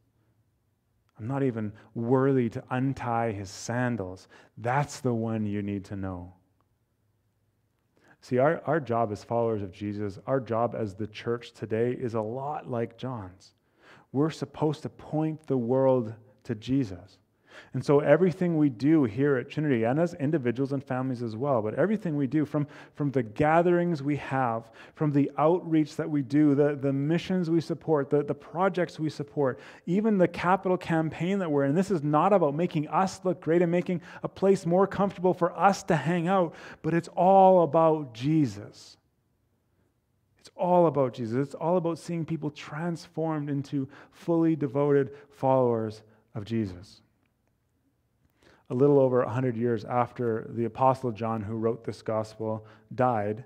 I'm 1.19 1.27
not 1.27 1.43
even 1.43 1.71
worthy 1.93 2.49
to 2.49 2.63
untie 2.69 3.31
his 3.31 3.49
sandals. 3.49 4.27
That's 4.57 4.99
the 4.99 5.13
one 5.13 5.45
you 5.45 5.61
need 5.61 5.85
to 5.85 5.95
know. 5.95 6.33
See, 8.21 8.37
our, 8.37 8.61
our 8.65 8.79
job 8.79 9.11
as 9.11 9.23
followers 9.23 9.61
of 9.61 9.71
Jesus, 9.71 10.17
our 10.25 10.39
job 10.39 10.75
as 10.77 10.95
the 10.95 11.07
church 11.07 11.51
today 11.51 11.91
is 11.91 12.13
a 12.13 12.21
lot 12.21 12.69
like 12.69 12.97
John's. 12.97 13.53
We're 14.11 14.29
supposed 14.29 14.81
to 14.83 14.89
point 14.89 15.45
the 15.45 15.57
world 15.57 16.13
to 16.45 16.55
Jesus. 16.55 17.17
And 17.73 17.83
so 17.83 17.99
everything 17.99 18.57
we 18.57 18.69
do 18.69 19.03
here 19.03 19.37
at 19.37 19.49
Trinity, 19.49 19.83
and 19.83 19.99
as 19.99 20.13
individuals 20.15 20.71
and 20.71 20.83
families 20.83 21.23
as 21.23 21.35
well, 21.35 21.61
but 21.61 21.73
everything 21.75 22.15
we 22.15 22.27
do, 22.27 22.45
from, 22.45 22.67
from 22.95 23.11
the 23.11 23.23
gatherings 23.23 24.03
we 24.03 24.17
have, 24.17 24.69
from 24.95 25.11
the 25.11 25.31
outreach 25.37 25.95
that 25.95 26.09
we 26.09 26.21
do, 26.21 26.53
the, 26.55 26.75
the 26.75 26.93
missions 26.93 27.49
we 27.49 27.61
support, 27.61 28.09
the, 28.09 28.23
the 28.23 28.33
projects 28.33 28.99
we 28.99 29.09
support, 29.09 29.59
even 29.85 30.17
the 30.17 30.27
capital 30.27 30.77
campaign 30.77 31.39
that 31.39 31.49
we're 31.49 31.65
in, 31.65 31.73
this 31.73 31.91
is 31.91 32.03
not 32.03 32.33
about 32.33 32.53
making 32.53 32.87
us 32.89 33.21
look 33.23 33.41
great 33.41 33.61
and 33.61 33.71
making 33.71 34.01
a 34.21 34.27
place 34.27 34.65
more 34.65 34.85
comfortable 34.85 35.33
for 35.33 35.57
us 35.57 35.83
to 35.83 35.95
hang 35.95 36.27
out, 36.27 36.53
but 36.81 36.93
it's 36.93 37.09
all 37.09 37.63
about 37.63 38.13
Jesus. 38.13 38.97
It's 40.39 40.51
all 40.57 40.87
about 40.87 41.13
Jesus. 41.13 41.37
It's 41.37 41.55
all 41.55 41.77
about 41.77 41.97
seeing 41.97 42.25
people 42.25 42.51
transformed 42.51 43.49
into 43.49 43.87
fully 44.11 44.55
devoted 44.55 45.11
followers 45.29 46.03
of 46.35 46.45
Jesus 46.45 47.01
a 48.73 48.75
little 48.75 48.99
over 48.99 49.19
100 49.19 49.55
years 49.55 49.85
after 49.85 50.47
the 50.49 50.65
Apostle 50.65 51.11
John, 51.11 51.43
who 51.43 51.53
wrote 51.53 51.85
this 51.85 52.01
gospel, 52.01 52.65
died, 52.95 53.43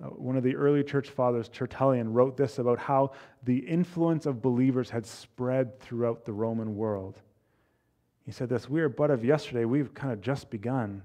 uh, 0.00 0.06
one 0.06 0.36
of 0.36 0.44
the 0.44 0.54
early 0.54 0.84
church 0.84 1.10
fathers, 1.10 1.48
Tertullian, 1.48 2.12
wrote 2.12 2.36
this 2.36 2.60
about 2.60 2.78
how 2.78 3.10
the 3.42 3.58
influence 3.58 4.26
of 4.26 4.40
believers 4.40 4.88
had 4.88 5.04
spread 5.04 5.80
throughout 5.80 6.24
the 6.24 6.32
Roman 6.32 6.76
world. 6.76 7.18
He 8.24 8.30
said 8.30 8.48
this 8.48 8.70
We 8.70 8.80
are 8.82 8.88
but 8.88 9.10
of 9.10 9.24
yesterday, 9.24 9.64
we've 9.64 9.92
kind 9.94 10.12
of 10.12 10.20
just 10.20 10.48
begun. 10.48 11.02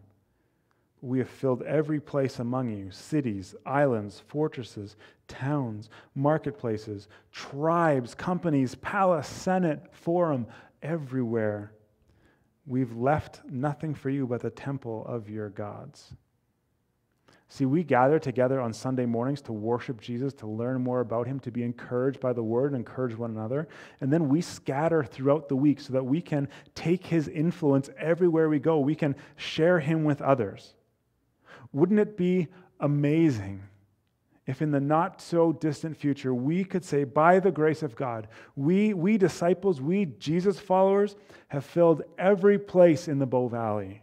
We 1.02 1.18
have 1.18 1.30
filled 1.30 1.64
every 1.64 2.00
place 2.00 2.38
among 2.38 2.70
you 2.70 2.92
cities, 2.92 3.56
islands, 3.66 4.22
fortresses, 4.28 4.98
towns, 5.28 5.90
marketplaces, 6.14 7.08
tribes, 7.32 8.14
companies, 8.14 8.76
palace, 8.76 9.28
senate, 9.28 9.82
forum, 9.92 10.46
everywhere 10.84 11.72
We've 12.66 12.96
left 12.96 13.42
nothing 13.50 13.94
for 13.94 14.10
you 14.10 14.26
but 14.26 14.42
the 14.42 14.50
temple 14.50 15.06
of 15.08 15.30
your 15.30 15.50
gods. 15.50 16.16
See, 17.48 17.66
we 17.66 17.84
gather 17.84 18.18
together 18.18 18.60
on 18.60 18.74
Sunday 18.74 19.06
mornings 19.06 19.42
to 19.44 19.54
worship 19.54 20.02
Jesus, 20.02 20.34
to 20.34 20.48
learn 20.48 20.82
more 20.82 21.02
about 21.02 21.28
him, 21.28 21.40
to 21.42 21.52
be 21.52 21.64
encouraged 21.64 22.20
by 22.20 22.34
the 22.34 22.44
word 22.44 22.72
and 22.72 22.76
encourage 22.76 23.16
one 23.16 23.32
another. 23.32 23.68
And 24.02 24.12
then 24.12 24.30
we 24.30 24.42
scatter 24.42 25.04
throughout 25.04 25.48
the 25.48 25.56
week 25.56 25.80
so 25.80 25.94
that 25.94 26.04
we 26.04 26.22
can 26.22 26.48
take 26.74 27.06
his 27.06 27.28
influence 27.28 27.90
everywhere 27.98 28.50
we 28.50 28.60
go. 28.60 28.80
We 28.80 28.96
can 28.96 29.16
share 29.36 29.80
him 29.80 30.04
with 30.04 30.22
others. 30.22 30.74
Wouldn't 31.72 32.00
it 32.00 32.18
be 32.18 32.48
amazing 32.80 33.62
if 34.48 34.62
in 34.62 34.72
the 34.72 34.80
not 34.80 35.22
so 35.22 35.52
distant 35.52 35.98
future 35.98 36.34
we 36.34 36.64
could 36.64 36.86
say, 36.86 37.04
by 37.04 37.40
the 37.40 37.52
grace 37.52 37.82
of 37.82 37.96
God, 37.96 38.28
we, 38.56 38.94
we 38.94 39.18
disciples, 39.18 39.82
we 39.82 40.06
Jesus 40.06 40.60
followers, 40.60 41.16
have 41.48 41.66
filled 41.66 42.04
every 42.18 42.60
place 42.60 43.08
in 43.08 43.20
the 43.20 43.26
Bow 43.26 43.48
Valley. 43.48 44.02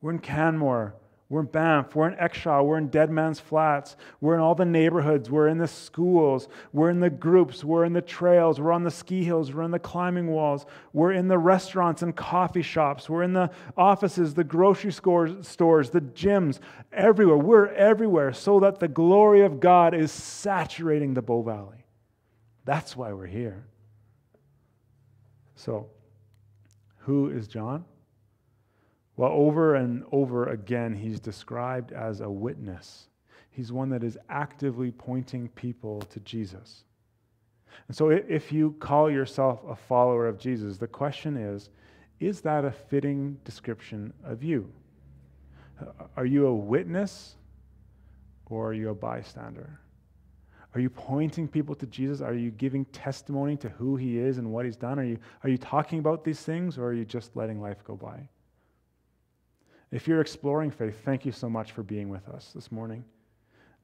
We're 0.00 0.12
in 0.12 0.18
Canmore, 0.18 0.94
we're 1.28 1.40
in 1.40 1.46
Banff, 1.46 1.96
we're 1.96 2.08
in 2.08 2.14
Exshaw, 2.14 2.64
we're 2.64 2.78
in 2.78 2.86
Deadman's 2.86 3.40
Flats, 3.40 3.96
we're 4.20 4.34
in 4.34 4.40
all 4.40 4.54
the 4.54 4.64
neighborhoods, 4.64 5.28
we're 5.28 5.48
in 5.48 5.58
the 5.58 5.66
schools, 5.66 6.48
we're 6.72 6.88
in 6.88 7.00
the 7.00 7.10
groups, 7.10 7.64
we're 7.64 7.84
in 7.84 7.92
the 7.92 8.00
trails, 8.00 8.60
we're 8.60 8.70
on 8.70 8.84
the 8.84 8.92
ski 8.92 9.24
hills, 9.24 9.52
we're 9.52 9.64
in 9.64 9.72
the 9.72 9.78
climbing 9.78 10.28
walls, 10.28 10.66
we're 10.92 11.10
in 11.10 11.26
the 11.26 11.36
restaurants 11.36 12.02
and 12.02 12.14
coffee 12.14 12.62
shops, 12.62 13.08
we're 13.08 13.24
in 13.24 13.32
the 13.32 13.50
offices, 13.76 14.34
the 14.34 14.44
grocery 14.44 14.92
stores, 14.92 15.48
stores 15.48 15.90
the 15.90 16.00
gyms, 16.00 16.60
everywhere. 16.92 17.38
We're 17.38 17.68
everywhere 17.74 18.32
so 18.32 18.60
that 18.60 18.78
the 18.78 18.88
glory 18.88 19.40
of 19.40 19.58
God 19.58 19.94
is 19.94 20.12
saturating 20.12 21.14
the 21.14 21.22
Bow 21.22 21.42
Valley. 21.42 21.84
That's 22.64 22.96
why 22.96 23.12
we're 23.12 23.26
here. 23.26 23.66
So, 25.56 25.88
who 26.98 27.30
is 27.30 27.48
John? 27.48 27.84
Well, 29.16 29.32
over 29.32 29.74
and 29.74 30.04
over 30.12 30.48
again, 30.48 30.94
he's 30.94 31.20
described 31.20 31.92
as 31.92 32.20
a 32.20 32.28
witness. 32.28 33.08
He's 33.50 33.72
one 33.72 33.88
that 33.90 34.04
is 34.04 34.18
actively 34.28 34.90
pointing 34.90 35.48
people 35.48 36.02
to 36.02 36.20
Jesus. 36.20 36.84
And 37.88 37.96
so, 37.96 38.10
if 38.10 38.52
you 38.52 38.76
call 38.78 39.10
yourself 39.10 39.60
a 39.66 39.74
follower 39.74 40.26
of 40.26 40.38
Jesus, 40.38 40.76
the 40.76 40.86
question 40.86 41.36
is 41.36 41.70
is 42.18 42.40
that 42.42 42.64
a 42.64 42.70
fitting 42.70 43.38
description 43.44 44.12
of 44.24 44.42
you? 44.42 44.70
Are 46.16 46.24
you 46.24 46.46
a 46.46 46.54
witness 46.54 47.36
or 48.46 48.68
are 48.68 48.72
you 48.72 48.88
a 48.88 48.94
bystander? 48.94 49.80
Are 50.74 50.80
you 50.80 50.88
pointing 50.90 51.48
people 51.48 51.74
to 51.74 51.86
Jesus? 51.86 52.20
Are 52.20 52.34
you 52.34 52.50
giving 52.50 52.86
testimony 52.86 53.56
to 53.58 53.68
who 53.68 53.96
he 53.96 54.18
is 54.18 54.38
and 54.38 54.50
what 54.50 54.64
he's 54.64 54.76
done? 54.76 54.98
Are 54.98 55.04
you, 55.04 55.18
are 55.42 55.50
you 55.50 55.58
talking 55.58 55.98
about 55.98 56.24
these 56.24 56.40
things 56.40 56.78
or 56.78 56.86
are 56.86 56.92
you 56.94 57.04
just 57.04 57.36
letting 57.36 57.60
life 57.60 57.84
go 57.84 57.96
by? 57.96 58.28
If 59.90 60.08
you're 60.08 60.20
exploring 60.20 60.70
faith, 60.70 61.02
thank 61.04 61.24
you 61.24 61.32
so 61.32 61.48
much 61.48 61.72
for 61.72 61.82
being 61.82 62.08
with 62.08 62.28
us 62.28 62.50
this 62.54 62.72
morning. 62.72 63.04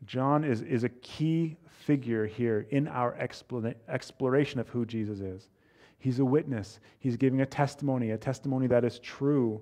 John 0.04 0.42
is, 0.42 0.62
is 0.62 0.84
a 0.84 0.88
key 0.88 1.56
figure 1.68 2.26
here 2.26 2.66
in 2.70 2.88
our 2.88 3.14
exploration 3.16 4.58
of 4.58 4.68
who 4.68 4.84
Jesus 4.84 5.20
is. 5.20 5.48
He's 5.98 6.18
a 6.18 6.24
witness, 6.24 6.80
he's 6.98 7.16
giving 7.16 7.42
a 7.42 7.46
testimony, 7.46 8.10
a 8.10 8.18
testimony 8.18 8.66
that 8.66 8.84
is 8.84 8.98
true, 8.98 9.60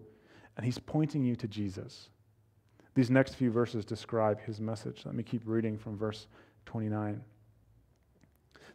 and 0.56 0.64
he's 0.64 0.78
pointing 0.78 1.22
you 1.22 1.36
to 1.36 1.46
Jesus. 1.46 2.08
These 2.94 3.10
next 3.10 3.34
few 3.34 3.50
verses 3.50 3.84
describe 3.84 4.40
his 4.40 4.60
message. 4.60 5.02
Let 5.04 5.14
me 5.14 5.22
keep 5.22 5.42
reading 5.44 5.76
from 5.76 5.98
verse 5.98 6.26
29. 6.64 7.20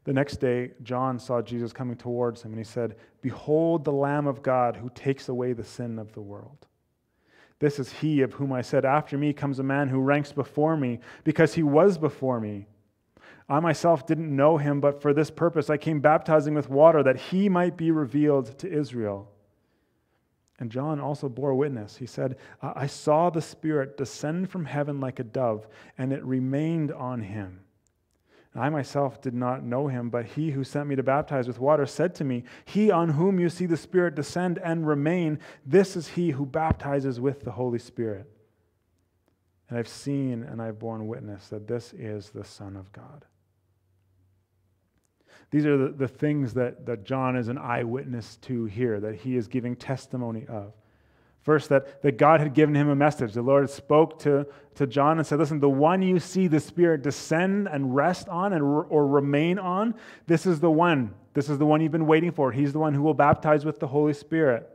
The 0.03 0.13
next 0.13 0.37
day, 0.37 0.71
John 0.83 1.17
saw 1.17 1.41
Jesus 1.41 1.73
coming 1.73 1.97
towards 1.97 2.43
him, 2.43 2.51
and 2.51 2.59
he 2.59 2.63
said, 2.63 2.95
Behold 3.21 3.83
the 3.83 3.91
Lamb 3.91 4.27
of 4.27 4.43
God 4.43 4.77
who 4.77 4.91
takes 4.91 5.29
away 5.29 5.53
the 5.53 5.63
sin 5.63 5.97
of 5.97 6.13
the 6.13 6.21
world. 6.21 6.67
This 7.59 7.79
is 7.79 7.91
he 7.91 8.21
of 8.21 8.33
whom 8.33 8.51
I 8.51 8.61
said, 8.61 8.85
After 8.85 9.17
me 9.17 9.33
comes 9.33 9.59
a 9.59 9.63
man 9.63 9.87
who 9.89 9.99
ranks 9.99 10.31
before 10.31 10.75
me, 10.75 10.99
because 11.23 11.53
he 11.53 11.63
was 11.63 11.97
before 11.97 12.39
me. 12.39 12.67
I 13.47 13.59
myself 13.59 14.07
didn't 14.07 14.35
know 14.35 14.57
him, 14.57 14.81
but 14.81 15.01
for 15.01 15.13
this 15.13 15.29
purpose 15.29 15.69
I 15.69 15.77
came 15.77 16.01
baptizing 16.01 16.53
with 16.55 16.69
water, 16.69 17.03
that 17.03 17.17
he 17.17 17.47
might 17.47 17.77
be 17.77 17.91
revealed 17.91 18.57
to 18.59 18.71
Israel. 18.71 19.31
And 20.59 20.71
John 20.71 20.99
also 20.99 21.29
bore 21.29 21.53
witness. 21.53 21.97
He 21.97 22.05
said, 22.05 22.37
I 22.61 22.87
saw 22.87 23.29
the 23.29 23.41
Spirit 23.41 23.97
descend 23.97 24.49
from 24.49 24.65
heaven 24.65 24.99
like 24.99 25.19
a 25.19 25.23
dove, 25.23 25.67
and 25.97 26.13
it 26.13 26.23
remained 26.23 26.91
on 26.91 27.21
him. 27.21 27.64
I 28.55 28.69
myself 28.69 29.21
did 29.21 29.33
not 29.33 29.63
know 29.63 29.87
him, 29.87 30.09
but 30.09 30.25
he 30.25 30.51
who 30.51 30.63
sent 30.63 30.87
me 30.87 30.95
to 30.95 31.03
baptize 31.03 31.47
with 31.47 31.59
water 31.59 31.85
said 31.85 32.15
to 32.15 32.23
me, 32.23 32.45
He 32.63 32.89
on 32.89 33.09
whom 33.09 33.39
you 33.39 33.49
see 33.49 33.65
the 33.65 33.75
Spirit 33.75 34.15
descend 34.15 34.59
and 34.63 34.87
remain, 34.87 35.39
this 35.65 35.97
is 35.97 36.07
he 36.09 36.31
who 36.31 36.45
baptizes 36.45 37.19
with 37.19 37.41
the 37.41 37.51
Holy 37.51 37.79
Spirit. 37.79 38.29
And 39.69 39.77
I've 39.77 39.89
seen 39.89 40.43
and 40.43 40.61
I've 40.61 40.79
borne 40.79 41.07
witness 41.07 41.49
that 41.49 41.67
this 41.67 41.93
is 41.93 42.29
the 42.29 42.45
Son 42.45 42.77
of 42.77 42.91
God. 42.93 43.25
These 45.51 45.65
are 45.65 45.77
the, 45.77 45.89
the 45.89 46.07
things 46.07 46.53
that, 46.53 46.85
that 46.85 47.03
John 47.03 47.35
is 47.35 47.49
an 47.49 47.57
eyewitness 47.57 48.37
to 48.43 48.65
here, 48.65 48.99
that 49.01 49.15
he 49.15 49.35
is 49.35 49.47
giving 49.47 49.75
testimony 49.75 50.45
of. 50.47 50.73
First, 51.45 51.69
that, 51.69 52.01
that 52.01 52.17
God 52.17 52.39
had 52.39 52.55
given 52.55 52.73
him 52.73 52.89
a 52.89 52.95
message. 52.95 53.33
The 53.33 53.41
Lord 53.43 53.69
spoke 53.69 54.17
to, 54.21 54.47
to 54.73 54.87
John 54.87 55.19
and 55.19 55.27
said, 55.27 55.37
Listen, 55.37 55.59
the 55.59 55.69
one 55.69 56.01
you 56.01 56.19
see 56.19 56.47
the 56.47 56.59
Spirit 56.59 57.03
descend 57.03 57.69
and 57.71 57.95
rest 57.95 58.27
on 58.29 58.51
and, 58.51 58.63
or 58.63 59.07
remain 59.07 59.59
on, 59.59 59.93
this 60.25 60.47
is 60.47 60.59
the 60.59 60.71
one. 60.71 61.13
This 61.35 61.47
is 61.47 61.59
the 61.59 61.65
one 61.65 61.81
you've 61.81 61.91
been 61.91 62.07
waiting 62.07 62.31
for. 62.31 62.51
He's 62.51 62.73
the 62.73 62.79
one 62.79 62.95
who 62.95 63.03
will 63.03 63.13
baptize 63.13 63.63
with 63.63 63.79
the 63.79 63.85
Holy 63.85 64.13
Spirit. 64.13 64.67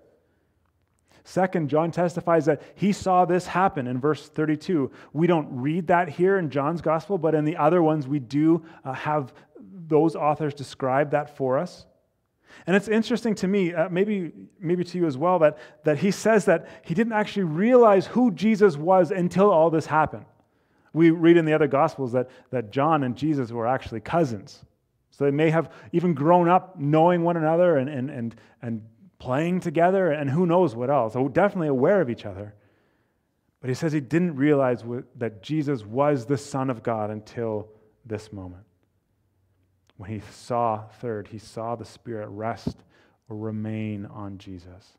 Second, 1.24 1.70
John 1.70 1.90
testifies 1.90 2.44
that 2.44 2.62
he 2.76 2.92
saw 2.92 3.24
this 3.24 3.48
happen 3.48 3.88
in 3.88 3.98
verse 3.98 4.28
32. 4.28 4.92
We 5.12 5.26
don't 5.26 5.48
read 5.50 5.88
that 5.88 6.08
here 6.08 6.38
in 6.38 6.50
John's 6.50 6.82
gospel, 6.82 7.18
but 7.18 7.34
in 7.34 7.44
the 7.44 7.56
other 7.56 7.82
ones, 7.82 8.06
we 8.06 8.20
do 8.20 8.64
uh, 8.84 8.92
have 8.92 9.32
those 9.58 10.14
authors 10.14 10.54
describe 10.54 11.10
that 11.10 11.36
for 11.36 11.58
us. 11.58 11.86
And 12.66 12.76
it's 12.76 12.88
interesting 12.88 13.34
to 13.36 13.48
me, 13.48 13.72
uh, 13.72 13.88
maybe, 13.88 14.32
maybe 14.58 14.84
to 14.84 14.98
you 14.98 15.06
as 15.06 15.16
well, 15.16 15.38
that, 15.40 15.58
that 15.84 15.98
he 15.98 16.10
says 16.10 16.44
that 16.46 16.68
he 16.82 16.94
didn't 16.94 17.12
actually 17.12 17.44
realize 17.44 18.06
who 18.06 18.30
Jesus 18.30 18.76
was 18.76 19.10
until 19.10 19.50
all 19.50 19.70
this 19.70 19.86
happened. 19.86 20.26
We 20.92 21.10
read 21.10 21.36
in 21.36 21.44
the 21.44 21.52
other 21.52 21.68
Gospels 21.68 22.12
that, 22.12 22.28
that 22.50 22.70
John 22.70 23.04
and 23.04 23.16
Jesus 23.16 23.52
were 23.52 23.66
actually 23.66 24.00
cousins. 24.00 24.64
So 25.10 25.24
they 25.24 25.30
may 25.30 25.50
have 25.50 25.72
even 25.92 26.14
grown 26.14 26.48
up 26.48 26.78
knowing 26.78 27.22
one 27.22 27.36
another 27.36 27.76
and, 27.76 27.88
and, 27.88 28.10
and, 28.10 28.34
and 28.62 28.82
playing 29.18 29.60
together 29.60 30.10
and 30.10 30.28
who 30.28 30.46
knows 30.46 30.74
what 30.74 30.90
else. 30.90 31.12
So 31.12 31.28
definitely 31.28 31.68
aware 31.68 32.00
of 32.00 32.10
each 32.10 32.26
other. 32.26 32.54
But 33.60 33.68
he 33.68 33.74
says 33.74 33.92
he 33.92 34.00
didn't 34.00 34.36
realize 34.36 34.82
that 35.16 35.42
Jesus 35.42 35.84
was 35.84 36.26
the 36.26 36.38
Son 36.38 36.70
of 36.70 36.82
God 36.82 37.10
until 37.10 37.68
this 38.06 38.32
moment 38.32 38.64
when 40.00 40.08
he 40.08 40.22
saw, 40.30 40.84
third, 41.02 41.28
he 41.28 41.36
saw 41.36 41.76
the 41.76 41.84
Spirit 41.84 42.28
rest 42.30 42.74
or 43.28 43.36
remain 43.36 44.06
on 44.06 44.38
Jesus. 44.38 44.96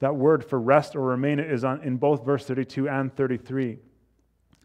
That 0.00 0.16
word 0.16 0.44
for 0.44 0.60
rest 0.60 0.96
or 0.96 1.00
remain 1.00 1.38
is 1.38 1.62
on, 1.62 1.80
in 1.82 1.96
both 1.96 2.24
verse 2.24 2.44
32 2.44 2.88
and 2.88 3.14
33. 3.14 3.78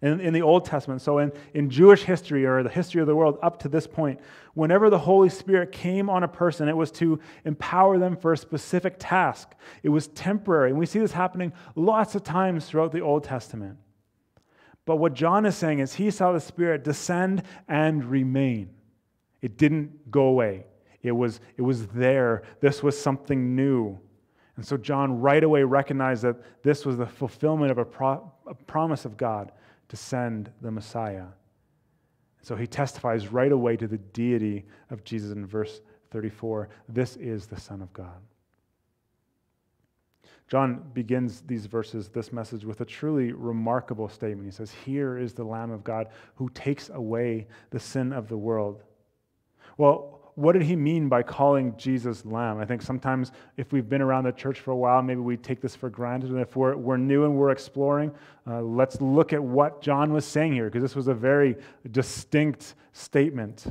In, 0.01 0.19
in 0.19 0.33
the 0.33 0.41
Old 0.41 0.65
Testament, 0.65 0.99
so 0.99 1.19
in, 1.19 1.31
in 1.53 1.69
Jewish 1.69 2.01
history 2.01 2.43
or 2.43 2.63
the 2.63 2.69
history 2.69 3.01
of 3.01 3.05
the 3.05 3.15
world 3.15 3.37
up 3.43 3.59
to 3.59 3.69
this 3.69 3.85
point, 3.85 4.19
whenever 4.55 4.89
the 4.89 4.97
Holy 4.97 5.29
Spirit 5.29 5.71
came 5.71 6.09
on 6.09 6.23
a 6.23 6.27
person, 6.27 6.67
it 6.67 6.75
was 6.75 6.89
to 6.93 7.19
empower 7.45 7.99
them 7.99 8.17
for 8.17 8.33
a 8.33 8.37
specific 8.37 8.95
task. 8.97 9.53
It 9.83 9.89
was 9.89 10.07
temporary. 10.07 10.71
And 10.71 10.79
we 10.79 10.87
see 10.87 10.97
this 10.97 11.11
happening 11.11 11.53
lots 11.75 12.15
of 12.15 12.23
times 12.23 12.65
throughout 12.65 12.91
the 12.91 13.01
Old 13.01 13.23
Testament. 13.23 13.77
But 14.85 14.95
what 14.95 15.13
John 15.13 15.45
is 15.45 15.55
saying 15.55 15.77
is 15.77 15.93
he 15.93 16.09
saw 16.09 16.31
the 16.31 16.39
Spirit 16.39 16.83
descend 16.83 17.43
and 17.67 18.03
remain. 18.03 18.71
It 19.45 19.57
didn't 19.57 20.09
go 20.09 20.23
away. 20.23 20.65
It 21.03 21.11
was, 21.11 21.39
it 21.55 21.61
was 21.61 21.85
there. 21.89 22.41
This 22.61 22.81
was 22.81 22.99
something 22.99 23.55
new. 23.55 23.99
And 24.55 24.65
so 24.65 24.75
John 24.75 25.21
right 25.21 25.43
away 25.43 25.61
recognized 25.61 26.23
that 26.23 26.63
this 26.63 26.83
was 26.83 26.97
the 26.97 27.05
fulfillment 27.05 27.69
of 27.69 27.77
a, 27.77 27.85
pro- 27.85 28.31
a 28.47 28.55
promise 28.55 29.05
of 29.05 29.17
God 29.17 29.51
to 29.89 29.95
send 29.95 30.49
the 30.61 30.71
Messiah. 30.71 31.27
So 32.41 32.55
he 32.55 32.65
testifies 32.65 33.27
right 33.27 33.51
away 33.51 33.77
to 33.77 33.87
the 33.87 33.99
deity 33.99 34.65
of 34.89 35.03
Jesus 35.03 35.31
in 35.31 35.45
verse 35.45 35.79
34 36.09 36.69
this 36.89 37.15
is 37.17 37.45
the 37.45 37.59
Son 37.59 37.83
of 37.83 37.93
God. 37.93 38.19
John 40.47 40.89
begins 40.95 41.41
these 41.41 41.67
verses, 41.67 42.09
this 42.09 42.33
message, 42.33 42.65
with 42.65 42.81
a 42.81 42.85
truly 42.85 43.31
remarkable 43.31 44.09
statement. 44.09 44.47
He 44.47 44.51
says, 44.51 44.71
Here 44.71 45.19
is 45.19 45.33
the 45.33 45.43
Lamb 45.43 45.69
of 45.69 45.83
God 45.83 46.07
who 46.33 46.49
takes 46.49 46.89
away 46.89 47.45
the 47.69 47.79
sin 47.79 48.11
of 48.11 48.27
the 48.27 48.37
world. 48.37 48.81
Well, 49.77 50.11
what 50.35 50.51
did 50.51 50.63
he 50.63 50.75
mean 50.75 51.07
by 51.07 51.23
calling 51.23 51.75
Jesus 51.77 52.25
Lamb? 52.25 52.59
I 52.59 52.65
think 52.65 52.81
sometimes 52.81 53.31
if 53.55 53.71
we've 53.71 53.87
been 53.87 54.01
around 54.01 54.25
the 54.25 54.33
church 54.33 54.59
for 54.59 54.71
a 54.71 54.75
while, 54.75 55.01
maybe 55.01 55.21
we 55.21 55.37
take 55.37 55.61
this 55.61 55.75
for 55.75 55.89
granted. 55.89 56.29
And 56.29 56.39
if 56.41 56.57
we're, 56.57 56.75
we're 56.75 56.97
new 56.97 57.23
and 57.23 57.35
we're 57.35 57.51
exploring, 57.51 58.11
uh, 58.45 58.61
let's 58.61 58.99
look 58.99 59.31
at 59.31 59.41
what 59.41 59.81
John 59.81 60.11
was 60.11 60.25
saying 60.25 60.53
here, 60.53 60.65
because 60.65 60.81
this 60.81 60.95
was 60.95 61.07
a 61.07 61.13
very 61.13 61.55
distinct 61.91 62.75
statement. 62.91 63.65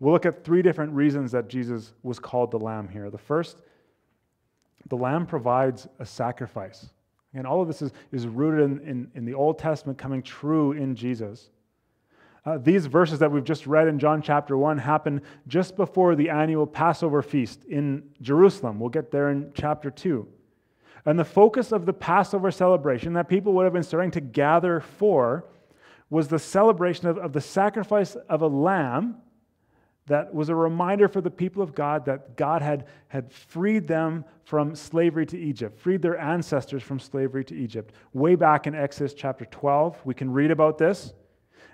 We'll 0.00 0.12
look 0.12 0.26
at 0.26 0.44
three 0.44 0.62
different 0.62 0.92
reasons 0.92 1.30
that 1.30 1.48
Jesus 1.48 1.92
was 2.02 2.18
called 2.18 2.50
the 2.50 2.58
Lamb 2.58 2.88
here. 2.88 3.08
The 3.08 3.18
first, 3.18 3.58
the 4.88 4.96
Lamb 4.96 5.26
provides 5.26 5.86
a 6.00 6.06
sacrifice. 6.06 6.90
And 7.34 7.46
all 7.46 7.62
of 7.62 7.68
this 7.68 7.82
is, 7.82 7.92
is 8.10 8.26
rooted 8.26 8.64
in, 8.64 8.88
in, 8.88 9.10
in 9.14 9.24
the 9.24 9.34
Old 9.34 9.60
Testament 9.60 9.96
coming 9.96 10.22
true 10.22 10.72
in 10.72 10.96
Jesus. 10.96 11.50
Uh, 12.44 12.58
these 12.58 12.86
verses 12.86 13.20
that 13.20 13.30
we've 13.30 13.44
just 13.44 13.66
read 13.66 13.86
in 13.86 13.98
John 13.98 14.20
chapter 14.20 14.56
1 14.56 14.78
happen 14.78 15.22
just 15.46 15.76
before 15.76 16.16
the 16.16 16.28
annual 16.28 16.66
Passover 16.66 17.22
feast 17.22 17.64
in 17.66 18.02
Jerusalem. 18.20 18.80
We'll 18.80 18.90
get 18.90 19.12
there 19.12 19.30
in 19.30 19.52
chapter 19.54 19.90
2. 19.90 20.26
And 21.04 21.18
the 21.18 21.24
focus 21.24 21.72
of 21.72 21.86
the 21.86 21.92
Passover 21.92 22.50
celebration 22.50 23.12
that 23.12 23.28
people 23.28 23.52
would 23.54 23.64
have 23.64 23.72
been 23.72 23.82
starting 23.82 24.10
to 24.12 24.20
gather 24.20 24.80
for 24.80 25.44
was 26.10 26.28
the 26.28 26.38
celebration 26.38 27.06
of, 27.06 27.16
of 27.16 27.32
the 27.32 27.40
sacrifice 27.40 28.16
of 28.28 28.42
a 28.42 28.46
lamb 28.46 29.16
that 30.06 30.34
was 30.34 30.48
a 30.48 30.54
reminder 30.54 31.06
for 31.06 31.20
the 31.20 31.30
people 31.30 31.62
of 31.62 31.74
God 31.76 32.04
that 32.06 32.36
God 32.36 32.60
had, 32.60 32.86
had 33.06 33.32
freed 33.32 33.86
them 33.86 34.24
from 34.44 34.74
slavery 34.74 35.26
to 35.26 35.38
Egypt, 35.38 35.78
freed 35.78 36.02
their 36.02 36.18
ancestors 36.18 36.82
from 36.82 36.98
slavery 36.98 37.44
to 37.44 37.54
Egypt. 37.54 37.94
Way 38.12 38.34
back 38.34 38.66
in 38.66 38.74
Exodus 38.74 39.14
chapter 39.14 39.44
12, 39.44 40.04
we 40.04 40.14
can 40.14 40.32
read 40.32 40.50
about 40.50 40.76
this. 40.76 41.14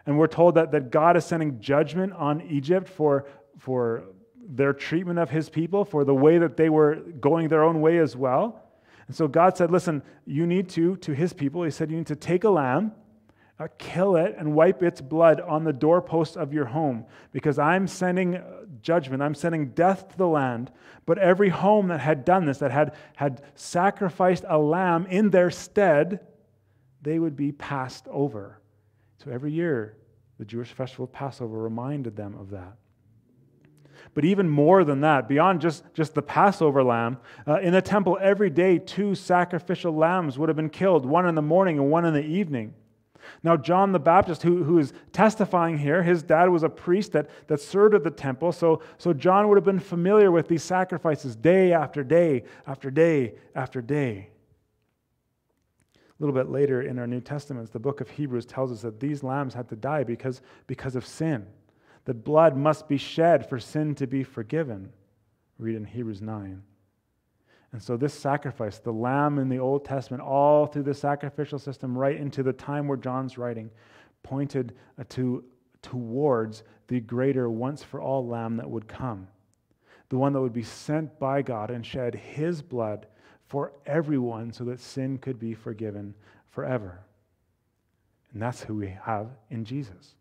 And 0.09 0.19
we're 0.19 0.27
told 0.27 0.57
that, 0.57 0.73
that 0.73 0.91
God 0.91 1.17
is 1.17 1.25
sending 1.25 1.61
judgment 1.61 2.13
on 2.15 2.41
Egypt 2.43 2.89
for, 2.89 3.27
for 3.59 4.07
their 4.37 4.73
treatment 4.73 5.21
of 5.21 5.31
his 5.31 5.49
people, 5.49 5.85
for 5.85 6.05
the 6.05 6.15
way 6.15 6.39
that 6.39 6.57
they 6.57 6.69
were 6.69 6.97
going 6.97 7.47
their 7.47 7.63
own 7.63 7.81
way 7.81 7.99
as 7.99 8.17
well. 8.17 8.65
And 9.07 9.15
so 9.15 9.29
God 9.29 9.57
said, 9.57 9.71
Listen, 9.71 10.03
you 10.27 10.47
need 10.47 10.69
to, 10.71 10.97
to 10.97 11.13
his 11.13 11.33
people, 11.33 11.63
he 11.63 11.71
said, 11.71 11.91
you 11.91 11.99
need 11.99 12.09
to 12.09 12.17
take 12.17 12.43
a 12.43 12.51
lamb 12.51 12.93
uh, 13.61 13.67
kill 13.77 14.17
it 14.17 14.37
and 14.39 14.55
wipe 14.55 14.83
its 14.83 15.01
blood 15.01 15.41
on 15.41 15.65
the 15.65 15.73
doorposts 15.73 16.37
of 16.37 16.53
your 16.53 16.67
home, 16.67 17.05
because 17.33 17.59
I'm 17.59 17.87
sending 17.87 18.37
uh, 18.37 18.65
judgment, 18.83 19.23
I'm 19.23 19.35
sending 19.35 19.71
death 19.71 20.09
to 20.11 20.17
the 20.17 20.29
land. 20.29 20.71
But 21.07 21.19
every 21.19 21.49
home 21.49 21.89
that 21.89 22.01
had 22.01 22.25
done 22.25 22.45
this, 22.45 22.59
that 22.59 22.71
had, 22.71 22.95
had 23.17 23.43
sacrificed 23.55 24.45
a 24.47 24.59
lamb 24.59 25.07
in 25.07 25.31
their 25.31 25.51
stead, 25.51 26.21
they 27.03 27.19
would 27.19 27.37
be 27.37 27.51
passed 27.51 28.07
over. 28.09 28.61
So 29.25 29.31
every 29.33 29.53
year, 29.53 29.97
the 30.39 30.45
Jewish 30.45 30.73
festival 30.73 31.05
of 31.05 31.13
Passover 31.13 31.59
reminded 31.59 32.17
them 32.17 32.37
of 32.39 32.51
that. 32.51 32.77
But 34.15 34.25
even 34.25 34.49
more 34.49 34.85
than 34.85 35.01
that, 35.03 35.29
beyond 35.29 35.61
just, 35.61 35.85
just 35.95 36.15
the 36.15 36.23
Passover 36.23 36.83
lamb, 36.83 37.19
uh, 37.47 37.61
in 37.61 37.73
the 37.73 37.83
temple 37.83 38.19
every 38.21 38.51
day, 38.51 38.79
two 38.79 39.15
sacrificial 39.15 39.93
lambs 39.93 40.39
would 40.39 40.49
have 40.49 40.57
been 40.57 40.71
killed, 40.71 41.05
one 41.05 41.27
in 41.27 41.35
the 41.35 41.43
morning 41.43 41.79
and 41.79 41.91
one 41.91 42.05
in 42.05 42.15
the 42.15 42.25
evening. 42.25 42.75
Now, 43.43 43.57
John 43.57 43.93
the 43.93 43.99
Baptist, 43.99 44.43
who, 44.43 44.65
who 44.65 44.79
is 44.79 44.93
testifying 45.13 45.79
here, 45.79 46.03
his 46.03 46.23
dad 46.23 46.49
was 46.49 46.63
a 46.63 46.69
priest 46.69 47.13
that, 47.13 47.29
that 47.49 47.61
served 47.61 47.95
at 47.95 48.05
the 48.05 48.11
temple. 48.11 48.53
So, 48.53 48.83
so 48.97 49.13
John 49.13 49.49
would 49.49 49.57
have 49.57 49.65
been 49.65 49.81
familiar 49.81 50.31
with 50.31 50.49
these 50.49 50.63
sacrifices 50.63 51.37
day 51.37 51.73
after 51.73 52.03
day 52.03 52.45
after 52.67 52.91
day 52.91 53.35
after 53.55 53.83
day. 53.83 54.31
A 56.19 56.25
little 56.25 56.35
bit 56.35 56.51
later 56.51 56.83
in 56.83 56.99
our 56.99 57.07
New 57.07 57.21
Testaments, 57.21 57.71
the 57.71 57.79
book 57.79 58.01
of 58.01 58.11
Hebrews 58.11 58.45
tells 58.45 58.73
us 58.73 58.83
that 58.83 58.99
these 58.99 59.23
lambs 59.23 59.55
had 59.55 59.69
to 59.69 59.77
die 59.77 60.03
because, 60.03 60.41
because 60.67 60.97
of 60.97 61.07
sin, 61.07 61.47
that 62.07 62.25
blood 62.25 62.57
must 62.57 62.89
be 62.89 62.97
shed 62.97 63.49
for 63.49 63.61
sin 63.61 63.95
to 63.97 64.07
be 64.07 64.25
forgiven. 64.25 64.93
Read 65.59 65.77
in 65.77 65.85
Hebrews 65.85 66.21
9. 66.21 66.63
And 67.71 67.83
so, 67.83 67.97
this 67.97 68.15
sacrifice, 68.15 68.79
the 68.79 68.93
lamb 68.93 69.39
in 69.39 69.49
the 69.49 69.59
Old 69.59 69.85
Testament, 69.85 70.23
all 70.23 70.67
through 70.67 70.85
the 70.85 70.95
sacrificial 70.95 71.59
system, 71.59 71.97
right 71.97 72.17
into 72.17 72.43
the 72.43 72.53
time 72.53 72.89
where 72.89 72.97
John's 72.97 73.39
writing, 73.39 73.71
pointed 74.23 74.75
uh, 74.99 75.05
to, 75.11 75.45
towards 75.83 76.65
the 76.89 77.01
greater 77.01 77.51
once 77.51 77.83
for 77.83 78.01
all 78.01 78.27
lamb 78.27 78.57
that 78.57 78.69
would 78.69 78.89
come. 78.89 79.29
The 80.09 80.17
one 80.17 80.33
that 80.33 80.41
would 80.41 80.55
be 80.55 80.63
sent 80.63 81.19
by 81.19 81.43
God 81.43 81.71
and 81.71 81.85
shed 81.85 82.15
his 82.15 82.63
blood 82.63 83.07
for 83.49 83.73
everyone 83.87 84.53
so 84.53 84.65
that 84.65 84.81
sin 84.81 85.19
could 85.19 85.39
be 85.39 85.55
forgiven 85.55 86.15
forever. 86.51 87.01
And 88.33 88.43
that's 88.43 88.63
who 88.63 88.77
we 88.77 88.95
have 89.05 89.29
in 89.51 89.65
Jesus. 89.65 90.15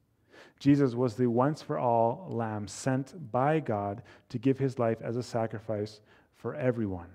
Jesus 0.60 0.96
was 0.96 1.16
the 1.16 1.28
once 1.28 1.62
for 1.62 1.78
all 1.78 2.28
lamb 2.30 2.68
sent 2.68 3.32
by 3.32 3.60
God 3.60 4.02
to 4.30 4.40
give 4.40 4.58
his 4.58 4.80
life 4.80 4.98
as 5.02 5.18
a 5.18 5.24
sacrifice 5.24 6.00
for 6.36 6.56
everyone. 6.56 7.10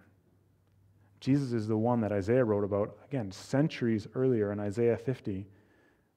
Jesus 1.20 1.52
is 1.52 1.66
the 1.66 1.76
one 1.76 2.00
that 2.00 2.12
Isaiah 2.12 2.44
wrote 2.44 2.64
about, 2.64 2.96
again, 3.04 3.30
centuries 3.30 4.06
earlier 4.14 4.52
in 4.52 4.60
Isaiah 4.60 4.96
50. 4.96 5.46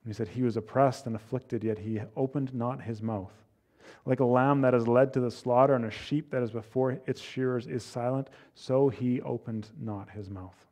He 0.05 0.13
said, 0.13 0.27
He 0.27 0.43
was 0.43 0.57
oppressed 0.57 1.05
and 1.05 1.15
afflicted, 1.15 1.63
yet 1.63 1.79
he 1.79 2.01
opened 2.15 2.53
not 2.53 2.81
his 2.81 3.01
mouth. 3.01 3.33
Like 4.05 4.19
a 4.19 4.25
lamb 4.25 4.61
that 4.61 4.73
is 4.73 4.87
led 4.87 5.13
to 5.13 5.19
the 5.19 5.31
slaughter 5.31 5.73
and 5.73 5.85
a 5.85 5.91
sheep 5.91 6.31
that 6.31 6.43
is 6.43 6.51
before 6.51 6.99
its 7.05 7.21
shearers 7.21 7.67
is 7.67 7.83
silent, 7.83 8.29
so 8.53 8.89
he 8.89 9.21
opened 9.21 9.69
not 9.79 10.09
his 10.09 10.29
mouth. 10.29 10.65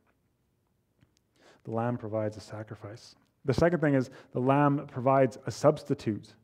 The 1.64 1.72
lamb 1.72 1.96
provides 1.96 2.36
a 2.36 2.40
sacrifice. 2.40 3.16
The 3.44 3.54
second 3.54 3.80
thing 3.80 3.94
is 3.94 4.10
the 4.32 4.40
lamb 4.40 4.86
provides 4.86 5.38
a 5.46 5.50
substitute. 5.50 6.34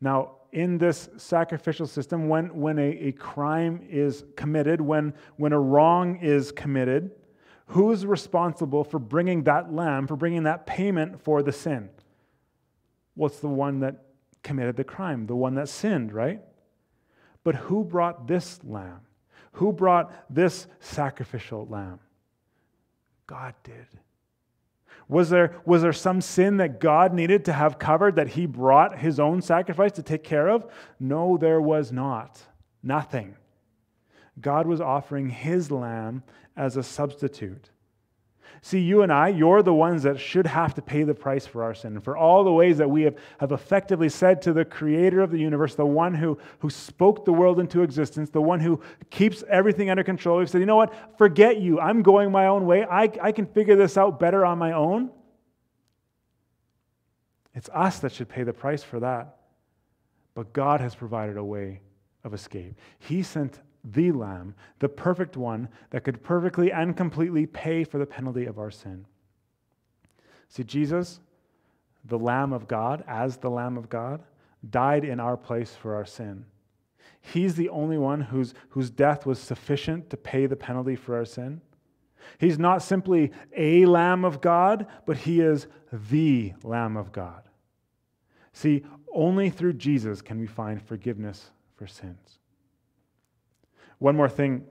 Now, 0.00 0.32
in 0.52 0.78
this 0.78 1.08
sacrificial 1.16 1.86
system, 1.86 2.28
when, 2.28 2.54
when 2.54 2.78
a, 2.78 2.88
a 2.88 3.12
crime 3.12 3.80
is 3.88 4.24
committed, 4.36 4.80
when, 4.80 5.14
when 5.36 5.52
a 5.52 5.60
wrong 5.60 6.18
is 6.20 6.52
committed, 6.52 7.12
who's 7.66 8.04
responsible 8.04 8.84
for 8.84 8.98
bringing 8.98 9.44
that 9.44 9.72
lamb, 9.72 10.06
for 10.06 10.16
bringing 10.16 10.42
that 10.42 10.66
payment 10.66 11.20
for 11.22 11.42
the 11.42 11.52
sin? 11.52 11.88
What's 13.14 13.42
well, 13.42 13.52
the 13.52 13.56
one 13.56 13.80
that 13.80 14.04
committed 14.42 14.76
the 14.76 14.84
crime, 14.84 15.26
the 15.26 15.36
one 15.36 15.54
that 15.54 15.68
sinned, 15.68 16.12
right? 16.12 16.40
But 17.44 17.54
who 17.54 17.84
brought 17.84 18.26
this 18.26 18.60
lamb? 18.64 19.00
Who 19.52 19.72
brought 19.72 20.12
this 20.30 20.66
sacrificial 20.80 21.66
lamb? 21.66 22.00
God 23.26 23.54
did. 23.62 23.86
Was 25.08 25.30
there, 25.30 25.60
was 25.66 25.82
there 25.82 25.92
some 25.92 26.20
sin 26.20 26.56
that 26.58 26.80
God 26.80 27.12
needed 27.12 27.44
to 27.46 27.52
have 27.52 27.78
covered 27.78 28.16
that 28.16 28.28
he 28.28 28.46
brought 28.46 28.98
his 28.98 29.20
own 29.20 29.42
sacrifice 29.42 29.92
to 29.92 30.02
take 30.02 30.24
care 30.24 30.48
of? 30.48 30.66
No, 30.98 31.36
there 31.36 31.60
was 31.60 31.92
not. 31.92 32.40
Nothing. 32.82 33.36
God 34.40 34.66
was 34.66 34.80
offering 34.80 35.28
his 35.28 35.70
lamb 35.70 36.22
as 36.56 36.76
a 36.76 36.82
substitute. 36.82 37.70
See, 38.64 38.78
you 38.78 39.02
and 39.02 39.12
I, 39.12 39.26
you're 39.26 39.60
the 39.60 39.74
ones 39.74 40.04
that 40.04 40.20
should 40.20 40.46
have 40.46 40.72
to 40.74 40.82
pay 40.82 41.02
the 41.02 41.14
price 41.14 41.44
for 41.44 41.64
our 41.64 41.74
sin. 41.74 41.94
And 41.94 42.04
for 42.04 42.16
all 42.16 42.44
the 42.44 42.52
ways 42.52 42.78
that 42.78 42.88
we 42.88 43.02
have, 43.02 43.16
have 43.40 43.50
effectively 43.50 44.08
said 44.08 44.40
to 44.42 44.52
the 44.52 44.64
creator 44.64 45.20
of 45.20 45.32
the 45.32 45.38
universe, 45.38 45.74
the 45.74 45.84
one 45.84 46.14
who, 46.14 46.38
who 46.60 46.70
spoke 46.70 47.24
the 47.24 47.32
world 47.32 47.58
into 47.58 47.82
existence, 47.82 48.30
the 48.30 48.40
one 48.40 48.60
who 48.60 48.80
keeps 49.10 49.42
everything 49.48 49.90
under 49.90 50.04
control, 50.04 50.38
we've 50.38 50.48
said, 50.48 50.60
you 50.60 50.66
know 50.66 50.76
what? 50.76 50.94
Forget 51.18 51.60
you. 51.60 51.80
I'm 51.80 52.02
going 52.02 52.30
my 52.30 52.46
own 52.46 52.64
way. 52.64 52.84
I, 52.84 53.10
I 53.20 53.32
can 53.32 53.46
figure 53.46 53.74
this 53.74 53.96
out 53.96 54.20
better 54.20 54.46
on 54.46 54.58
my 54.58 54.72
own. 54.72 55.10
It's 57.52 57.68
us 57.70 57.98
that 57.98 58.12
should 58.12 58.28
pay 58.28 58.44
the 58.44 58.52
price 58.52 58.84
for 58.84 59.00
that. 59.00 59.38
But 60.34 60.52
God 60.52 60.80
has 60.80 60.94
provided 60.94 61.36
a 61.36 61.44
way 61.44 61.80
of 62.22 62.32
escape. 62.32 62.78
He 63.00 63.24
sent 63.24 63.58
the 63.84 64.12
Lamb, 64.12 64.54
the 64.78 64.88
perfect 64.88 65.36
one 65.36 65.68
that 65.90 66.04
could 66.04 66.22
perfectly 66.22 66.70
and 66.72 66.96
completely 66.96 67.46
pay 67.46 67.84
for 67.84 67.98
the 67.98 68.06
penalty 68.06 68.46
of 68.46 68.58
our 68.58 68.70
sin. 68.70 69.04
See, 70.48 70.64
Jesus, 70.64 71.20
the 72.04 72.18
Lamb 72.18 72.52
of 72.52 72.68
God, 72.68 73.02
as 73.06 73.36
the 73.36 73.50
Lamb 73.50 73.76
of 73.76 73.88
God, 73.88 74.22
died 74.70 75.04
in 75.04 75.18
our 75.18 75.36
place 75.36 75.74
for 75.74 75.94
our 75.94 76.04
sin. 76.04 76.44
He's 77.20 77.54
the 77.54 77.68
only 77.68 77.98
one 77.98 78.20
whose, 78.20 78.54
whose 78.70 78.90
death 78.90 79.26
was 79.26 79.38
sufficient 79.38 80.10
to 80.10 80.16
pay 80.16 80.46
the 80.46 80.56
penalty 80.56 80.96
for 80.96 81.16
our 81.16 81.24
sin. 81.24 81.60
He's 82.38 82.58
not 82.58 82.82
simply 82.82 83.32
a 83.56 83.86
Lamb 83.86 84.24
of 84.24 84.40
God, 84.40 84.86
but 85.06 85.16
He 85.18 85.40
is 85.40 85.66
the 85.92 86.52
Lamb 86.62 86.96
of 86.96 87.12
God. 87.12 87.42
See, 88.52 88.84
only 89.12 89.50
through 89.50 89.74
Jesus 89.74 90.22
can 90.22 90.38
we 90.38 90.46
find 90.46 90.82
forgiveness 90.82 91.50
for 91.76 91.86
sins. 91.86 92.38
One 94.02 94.16
more 94.16 94.28
thing 94.28 94.64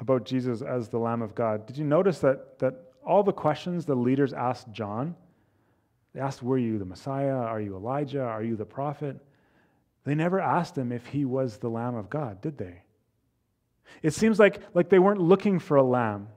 about 0.00 0.26
Jesus 0.26 0.60
as 0.60 0.90
the 0.90 0.98
Lamb 0.98 1.22
of 1.22 1.34
God. 1.34 1.64
Did 1.64 1.78
you 1.78 1.84
notice 1.86 2.18
that, 2.18 2.58
that 2.58 2.74
all 3.02 3.22
the 3.22 3.32
questions 3.32 3.86
the 3.86 3.94
leaders 3.94 4.34
asked 4.34 4.70
John, 4.70 5.16
they 6.12 6.20
asked, 6.20 6.42
Were 6.42 6.58
you 6.58 6.78
the 6.78 6.84
Messiah? 6.84 7.36
Are 7.36 7.58
you 7.58 7.74
Elijah? 7.74 8.22
Are 8.22 8.42
you 8.42 8.56
the 8.56 8.66
prophet? 8.66 9.16
They 10.04 10.14
never 10.14 10.38
asked 10.38 10.76
him 10.76 10.92
if 10.92 11.06
he 11.06 11.24
was 11.24 11.56
the 11.56 11.70
Lamb 11.70 11.94
of 11.94 12.10
God, 12.10 12.42
did 12.42 12.58
they? 12.58 12.82
It 14.02 14.12
seems 14.12 14.38
like, 14.38 14.60
like 14.74 14.90
they 14.90 14.98
weren't 14.98 15.22
looking 15.22 15.58
for 15.58 15.78
a 15.78 15.82
lamb. 15.82 16.28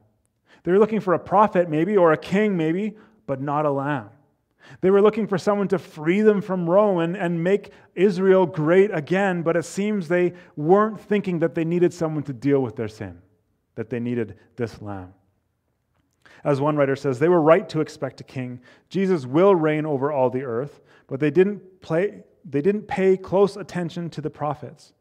They 0.64 0.72
were 0.72 0.80
looking 0.80 1.02
for 1.02 1.14
a 1.14 1.20
prophet, 1.20 1.70
maybe, 1.70 1.98
or 1.98 2.14
a 2.14 2.18
king, 2.18 2.56
maybe, 2.56 2.96
but 3.28 3.42
not 3.42 3.66
a 3.66 3.72
lamb. 3.72 4.12
They 4.82 4.92
were 4.92 5.02
looking 5.02 5.28
for 5.28 5.38
someone 5.38 5.68
to 5.70 5.80
free 5.80 6.22
them 6.22 6.42
from 6.42 6.70
Rome 6.70 7.00
and, 7.00 7.18
and 7.18 7.44
make 7.44 7.72
Israel 7.96 8.46
great 8.46 8.92
again, 8.94 9.42
but 9.42 9.56
it 9.56 9.64
seems 9.64 10.08
they 10.08 10.34
weren't 10.56 11.00
thinking 11.00 11.40
that 11.40 11.56
they 11.56 11.66
needed 11.66 11.94
someone 11.94 12.24
to 12.24 12.34
deal 12.34 12.62
with 12.62 12.76
their 12.76 12.88
sin, 12.88 13.22
that 13.76 13.90
they 13.90 14.00
needed 14.00 14.38
this 14.56 14.82
lamb. 14.82 15.14
As 16.44 16.60
one 16.60 16.76
writer 16.76 16.96
says, 16.96 17.20
they 17.20 17.30
were 17.30 17.42
right 17.42 17.68
to 17.70 17.82
expect 17.82 18.20
a 18.22 18.26
king. 18.26 18.60
Jesus 18.90 19.26
will 19.26 19.56
reign 19.56 19.86
over 19.86 20.12
all 20.12 20.30
the 20.30 20.44
earth, 20.44 20.82
but 21.08 21.20
they 21.20 21.32
didn't, 21.32 21.82
play, 21.82 22.24
they 22.44 22.62
didn't 22.62 22.88
pay 22.88 23.16
close 23.16 23.56
attention 23.56 24.10
to 24.12 24.22
the 24.22 24.30
prophets. 24.30 24.94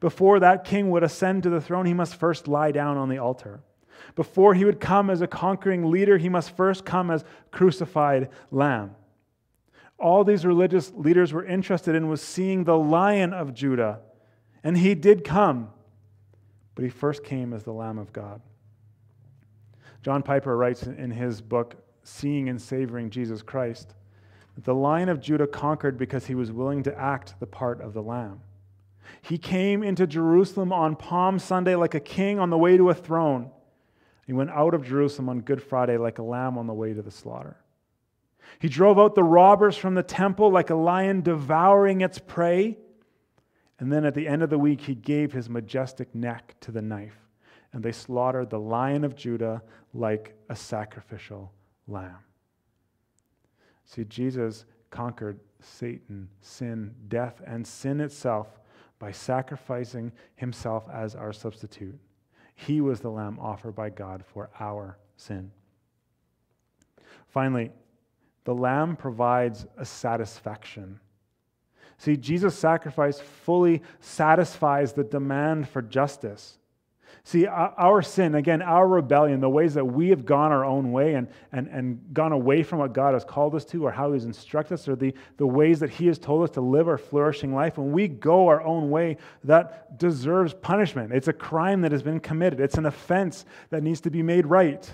Before 0.00 0.40
that 0.40 0.64
king 0.64 0.90
would 0.90 1.04
ascend 1.04 1.44
to 1.44 1.50
the 1.50 1.60
throne, 1.60 1.86
he 1.86 1.94
must 1.94 2.16
first 2.16 2.48
lie 2.48 2.72
down 2.72 2.96
on 2.96 3.08
the 3.08 3.18
altar. 3.18 3.60
Before 4.14 4.54
he 4.54 4.64
would 4.64 4.80
come 4.80 5.10
as 5.10 5.20
a 5.20 5.26
conquering 5.26 5.90
leader, 5.90 6.18
he 6.18 6.28
must 6.28 6.56
first 6.56 6.84
come 6.84 7.10
as 7.10 7.24
crucified 7.50 8.28
lamb 8.50 8.96
all 10.00 10.24
these 10.24 10.46
religious 10.46 10.92
leaders 10.94 11.32
were 11.32 11.44
interested 11.44 11.94
in 11.94 12.08
was 12.08 12.22
seeing 12.22 12.64
the 12.64 12.78
lion 12.78 13.32
of 13.32 13.52
Judah. 13.54 14.00
And 14.64 14.76
he 14.76 14.94
did 14.94 15.24
come, 15.24 15.70
but 16.74 16.84
he 16.84 16.90
first 16.90 17.22
came 17.22 17.52
as 17.52 17.64
the 17.64 17.72
Lamb 17.72 17.98
of 17.98 18.12
God. 18.12 18.40
John 20.02 20.22
Piper 20.22 20.56
writes 20.56 20.84
in 20.84 21.10
his 21.10 21.40
book, 21.40 21.76
Seeing 22.02 22.48
and 22.48 22.60
Savoring 22.60 23.10
Jesus 23.10 23.42
Christ, 23.42 23.94
that 24.54 24.64
the 24.64 24.74
lion 24.74 25.10
of 25.10 25.20
Judah 25.20 25.46
conquered 25.46 25.98
because 25.98 26.26
he 26.26 26.34
was 26.34 26.50
willing 26.50 26.82
to 26.84 26.98
act 26.98 27.34
the 27.38 27.46
part 27.46 27.80
of 27.82 27.92
the 27.92 28.02
Lamb. 28.02 28.40
He 29.20 29.36
came 29.36 29.82
into 29.82 30.06
Jerusalem 30.06 30.72
on 30.72 30.96
Palm 30.96 31.38
Sunday 31.38 31.74
like 31.74 31.94
a 31.94 32.00
king 32.00 32.38
on 32.38 32.48
the 32.48 32.58
way 32.58 32.76
to 32.76 32.88
a 32.88 32.94
throne. 32.94 33.50
He 34.26 34.32
went 34.32 34.50
out 34.50 34.72
of 34.72 34.86
Jerusalem 34.86 35.28
on 35.28 35.40
Good 35.40 35.62
Friday 35.62 35.98
like 35.98 36.18
a 36.18 36.22
lamb 36.22 36.56
on 36.56 36.66
the 36.66 36.72
way 36.72 36.94
to 36.94 37.02
the 37.02 37.10
slaughter. 37.10 37.59
He 38.58 38.68
drove 38.68 38.98
out 38.98 39.14
the 39.14 39.24
robbers 39.24 39.76
from 39.76 39.94
the 39.94 40.02
temple 40.02 40.50
like 40.50 40.70
a 40.70 40.74
lion 40.74 41.22
devouring 41.22 42.00
its 42.00 42.18
prey. 42.18 42.76
And 43.78 43.90
then 43.92 44.04
at 44.04 44.14
the 44.14 44.28
end 44.28 44.42
of 44.42 44.50
the 44.50 44.58
week, 44.58 44.82
he 44.82 44.94
gave 44.94 45.32
his 45.32 45.48
majestic 45.48 46.14
neck 46.14 46.54
to 46.60 46.70
the 46.70 46.82
knife, 46.82 47.16
and 47.72 47.82
they 47.82 47.92
slaughtered 47.92 48.50
the 48.50 48.58
lion 48.58 49.04
of 49.04 49.16
Judah 49.16 49.62
like 49.94 50.34
a 50.50 50.56
sacrificial 50.56 51.52
lamb. 51.88 52.18
See, 53.86 54.04
Jesus 54.04 54.66
conquered 54.90 55.40
Satan, 55.60 56.28
sin, 56.42 56.94
death, 57.08 57.40
and 57.46 57.66
sin 57.66 58.00
itself 58.00 58.60
by 58.98 59.12
sacrificing 59.12 60.12
himself 60.36 60.84
as 60.92 61.14
our 61.14 61.32
substitute. 61.32 61.98
He 62.54 62.82
was 62.82 63.00
the 63.00 63.10
lamb 63.10 63.38
offered 63.40 63.74
by 63.74 63.88
God 63.88 64.22
for 64.26 64.50
our 64.60 64.98
sin. 65.16 65.50
Finally, 67.28 67.70
the 68.44 68.54
lamb 68.54 68.96
provides 68.96 69.66
a 69.76 69.84
satisfaction. 69.84 71.00
See, 71.98 72.16
Jesus' 72.16 72.58
sacrifice 72.58 73.20
fully 73.20 73.82
satisfies 74.00 74.94
the 74.94 75.04
demand 75.04 75.68
for 75.68 75.82
justice. 75.82 76.56
See, 77.24 77.46
our 77.46 78.00
sin, 78.00 78.34
again, 78.34 78.62
our 78.62 78.88
rebellion, 78.88 79.40
the 79.40 79.50
ways 79.50 79.74
that 79.74 79.84
we 79.84 80.08
have 80.08 80.24
gone 80.24 80.52
our 80.52 80.64
own 80.64 80.90
way 80.90 81.14
and, 81.14 81.28
and, 81.52 81.68
and 81.68 82.00
gone 82.14 82.32
away 82.32 82.62
from 82.62 82.78
what 82.78 82.94
God 82.94 83.12
has 83.12 83.24
called 83.24 83.54
us 83.54 83.64
to 83.66 83.86
or 83.86 83.90
how 83.90 84.12
He's 84.12 84.24
instructed 84.24 84.74
us 84.74 84.88
or 84.88 84.96
the, 84.96 85.14
the 85.36 85.46
ways 85.46 85.80
that 85.80 85.90
He 85.90 86.06
has 86.06 86.18
told 86.18 86.42
us 86.44 86.50
to 86.54 86.62
live 86.62 86.88
our 86.88 86.96
flourishing 86.96 87.54
life, 87.54 87.76
when 87.76 87.92
we 87.92 88.08
go 88.08 88.48
our 88.48 88.62
own 88.62 88.88
way, 88.88 89.18
that 89.44 89.98
deserves 89.98 90.54
punishment. 90.54 91.12
It's 91.12 91.28
a 91.28 91.32
crime 91.34 91.82
that 91.82 91.92
has 91.92 92.02
been 92.02 92.20
committed, 92.20 92.60
it's 92.60 92.78
an 92.78 92.86
offense 92.86 93.44
that 93.68 93.82
needs 93.82 94.00
to 94.02 94.10
be 94.10 94.22
made 94.22 94.46
right. 94.46 94.90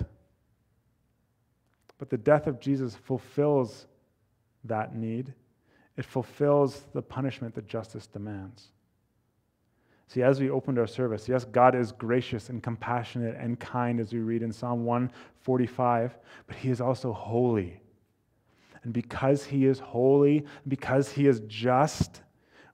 But 1.97 2.09
the 2.09 2.17
death 2.17 2.47
of 2.47 2.59
Jesus 2.59 2.95
fulfills 2.95 3.87
that 4.63 4.95
need, 4.95 5.33
it 5.95 6.05
fulfills 6.05 6.83
the 6.93 7.01
punishment 7.01 7.55
that 7.55 7.67
justice 7.67 8.07
demands. 8.07 8.67
See, 10.07 10.23
as 10.23 10.39
we 10.39 10.49
opened 10.49 10.79
our 10.79 10.87
service, 10.87 11.27
yes, 11.27 11.43
God 11.43 11.75
is 11.75 11.91
gracious 11.91 12.49
and 12.49 12.63
compassionate 12.63 13.35
and 13.35 13.59
kind, 13.59 13.99
as 13.99 14.13
we 14.13 14.19
read 14.19 14.41
in 14.41 14.53
Psalm 14.53 14.85
145, 14.85 16.17
but 16.45 16.55
He 16.55 16.69
is 16.69 16.79
also 16.79 17.11
holy. 17.11 17.81
And 18.83 18.93
because 18.93 19.43
He 19.43 19.65
is 19.65 19.79
holy, 19.79 20.45
because 20.67 21.11
He 21.11 21.27
is 21.27 21.41
just, 21.47 22.21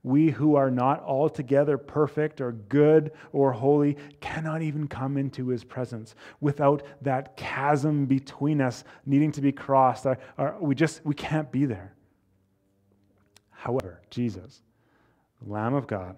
we 0.04 0.30
who 0.30 0.56
are 0.56 0.70
not 0.70 1.02
altogether 1.04 1.78
perfect 1.78 2.42
or 2.42 2.52
good 2.52 3.12
or 3.32 3.54
holy 3.54 3.98
cannot 4.20 4.62
even 4.62 4.88
come 4.88 5.18
into 5.18 5.48
His 5.48 5.63
presence 5.63 6.16
without 6.42 6.84
that 7.02 7.38
chasm 7.38 8.06
between 8.06 8.62
us 8.62 8.84
needing 9.06 9.32
to 9.32 9.42
be 9.42 9.52
crossed. 9.52 10.06
we 10.60 10.76
just 10.76 11.04
we 11.06 11.16
can't 11.16 11.52
be 11.52 11.66
there. 11.66 11.96
However, 13.50 14.02
Jesus, 14.10 14.62
the 15.42 15.50
Lamb 15.50 15.74
of 15.74 15.88
God, 15.88 16.18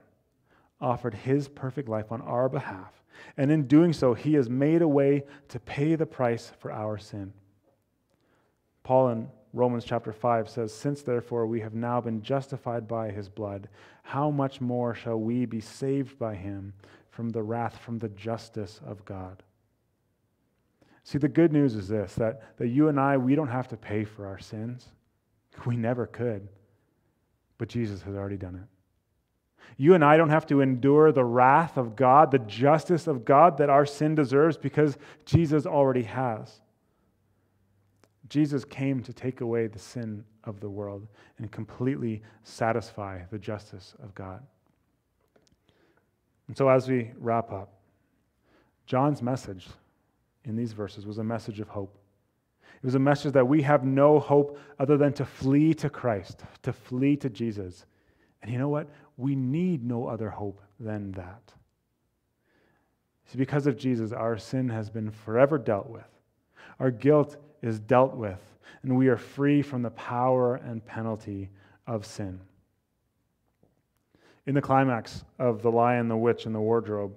offered 0.82 1.14
his 1.14 1.48
perfect 1.48 1.88
life 1.88 2.12
on 2.12 2.22
our 2.22 2.50
behalf. 2.50 3.04
And 3.38 3.52
in 3.52 3.68
doing 3.68 3.94
so, 3.94 4.14
he 4.14 4.34
has 4.34 4.50
made 4.50 4.82
a 4.82 4.88
way 4.88 5.24
to 5.50 5.60
pay 5.60 5.96
the 5.96 6.06
price 6.06 6.52
for 6.60 6.72
our 6.72 6.98
sin. 6.98 7.34
Paul 8.84 9.10
in 9.10 9.28
Romans 9.56 9.86
chapter 9.86 10.12
5 10.12 10.50
says, 10.50 10.74
Since 10.74 11.02
therefore 11.02 11.48
we 11.48 11.62
have 11.62 11.74
now 11.74 12.02
been 12.02 12.22
justified 12.22 12.90
by 12.90 13.10
his 13.10 13.30
blood, 13.30 13.70
how 14.04 14.30
much 14.30 14.60
more 14.60 14.94
shall 14.94 15.18
we 15.18 15.46
be 15.46 15.62
saved 15.62 16.20
by 16.20 16.36
him 16.36 16.74
from 17.10 17.30
the 17.30 17.42
wrath, 17.42 17.78
from 17.78 17.98
the 17.98 18.10
justice 18.10 18.82
of 18.86 19.06
God? 19.06 19.44
See, 21.06 21.20
the 21.20 21.30
good 21.30 21.54
news 21.54 21.74
is 21.76 21.88
this 21.88 22.16
that, 22.16 22.58
that 22.58 22.68
you 22.68 22.90
and 22.90 23.00
I, 23.00 23.16
we 23.16 23.34
don't 23.34 23.48
have 23.48 23.70
to 23.70 23.78
pay 23.78 24.04
for 24.04 24.28
our 24.28 24.40
sins. 24.40 24.88
We 25.66 25.78
never 25.78 26.06
could. 26.06 26.50
But 27.58 27.70
Jesus 27.70 28.02
has 28.02 28.14
already 28.14 28.36
done 28.36 28.56
it. 28.56 28.68
You 29.78 29.94
and 29.94 30.04
I 30.04 30.18
don't 30.18 30.30
have 30.30 30.48
to 30.48 30.60
endure 30.60 31.14
the 31.14 31.24
wrath 31.24 31.78
of 31.78 31.96
God, 31.96 32.32
the 32.32 32.40
justice 32.40 33.08
of 33.08 33.24
God 33.24 33.58
that 33.60 33.70
our 33.70 33.86
sin 33.86 34.16
deserves 34.16 34.58
because 34.58 34.98
Jesus 35.26 35.66
already 35.66 36.04
has. 36.04 36.60
Jesus 38.30 38.66
came 38.66 39.02
to 39.04 39.14
take 39.14 39.42
away 39.42 39.68
the 39.68 39.80
sin 39.80 40.24
of 40.44 40.60
the 40.60 40.70
world 40.70 41.08
and 41.38 41.52
completely 41.52 42.22
satisfy 42.44 43.22
the 43.32 43.38
justice 43.38 43.94
of 44.02 44.14
God. 44.16 44.42
And 46.48 46.58
so, 46.58 46.70
as 46.70 46.88
we 46.88 47.12
wrap 47.20 47.52
up, 47.52 47.74
John's 48.86 49.22
message 49.22 49.68
in 50.44 50.56
these 50.56 50.74
verses 50.74 51.06
was 51.06 51.18
a 51.18 51.24
message 51.24 51.60
of 51.60 51.68
hope. 51.68 51.98
It 52.76 52.86
was 52.86 52.96
a 52.96 53.00
message 53.00 53.34
that 53.34 53.48
we 53.48 53.64
have 53.64 53.84
no 53.84 54.20
hope 54.20 54.60
other 54.80 54.98
than 54.98 55.14
to 55.14 55.26
flee 55.26 55.74
to 55.76 55.90
Christ, 55.90 56.44
to 56.64 56.72
flee 56.72 57.16
to 57.18 57.30
Jesus. 57.30 57.86
And 58.44 58.52
you 58.52 58.60
know 58.60 58.70
what? 58.70 58.88
we 59.18 59.36
need 59.36 59.84
no 59.84 60.08
other 60.08 60.30
hope 60.30 60.62
than 60.80 61.12
that. 61.14 61.54
See, 63.28 63.38
because 63.38 63.66
of 63.66 63.78
Jesus, 63.78 64.12
our 64.12 64.38
sin 64.38 64.70
has 64.70 64.90
been 64.90 65.10
forever 65.10 65.58
dealt 65.58 65.90
with. 65.90 66.08
Our 66.80 66.92
guilt 66.92 67.38
is 67.66 67.80
dealt 67.80 68.16
with, 68.16 68.40
and 68.84 68.96
we 68.96 69.08
are 69.08 69.18
free 69.18 69.62
from 69.62 69.82
the 69.82 69.92
power 69.92 70.56
and 70.56 70.86
penalty 70.86 71.50
of 71.88 72.06
sin. 72.06 72.40
In 74.46 74.54
the 74.54 74.62
climax 74.62 75.24
of 75.40 75.62
The 75.62 75.72
Lion, 75.72 76.08
the 76.08 76.18
Witch, 76.18 76.46
and 76.46 76.54
the 76.54 76.60
Wardrobe, 76.60 77.14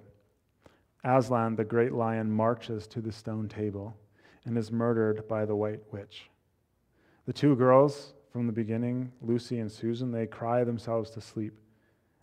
Aslan, 1.03 1.55
the 1.55 1.63
great 1.63 1.93
lion, 1.93 2.31
marches 2.31 2.87
to 2.87 3.01
the 3.01 3.11
stone 3.11 3.47
table 3.47 3.95
and 4.45 4.57
is 4.57 4.71
murdered 4.71 5.27
by 5.27 5.45
the 5.45 5.55
white 5.55 5.81
witch. 5.91 6.29
The 7.25 7.33
two 7.33 7.55
girls 7.55 8.13
from 8.31 8.47
the 8.47 8.53
beginning, 8.53 9.11
Lucy 9.21 9.59
and 9.59 9.71
Susan, 9.71 10.11
they 10.11 10.25
cry 10.25 10.63
themselves 10.63 11.11
to 11.11 11.21
sleep 11.21 11.53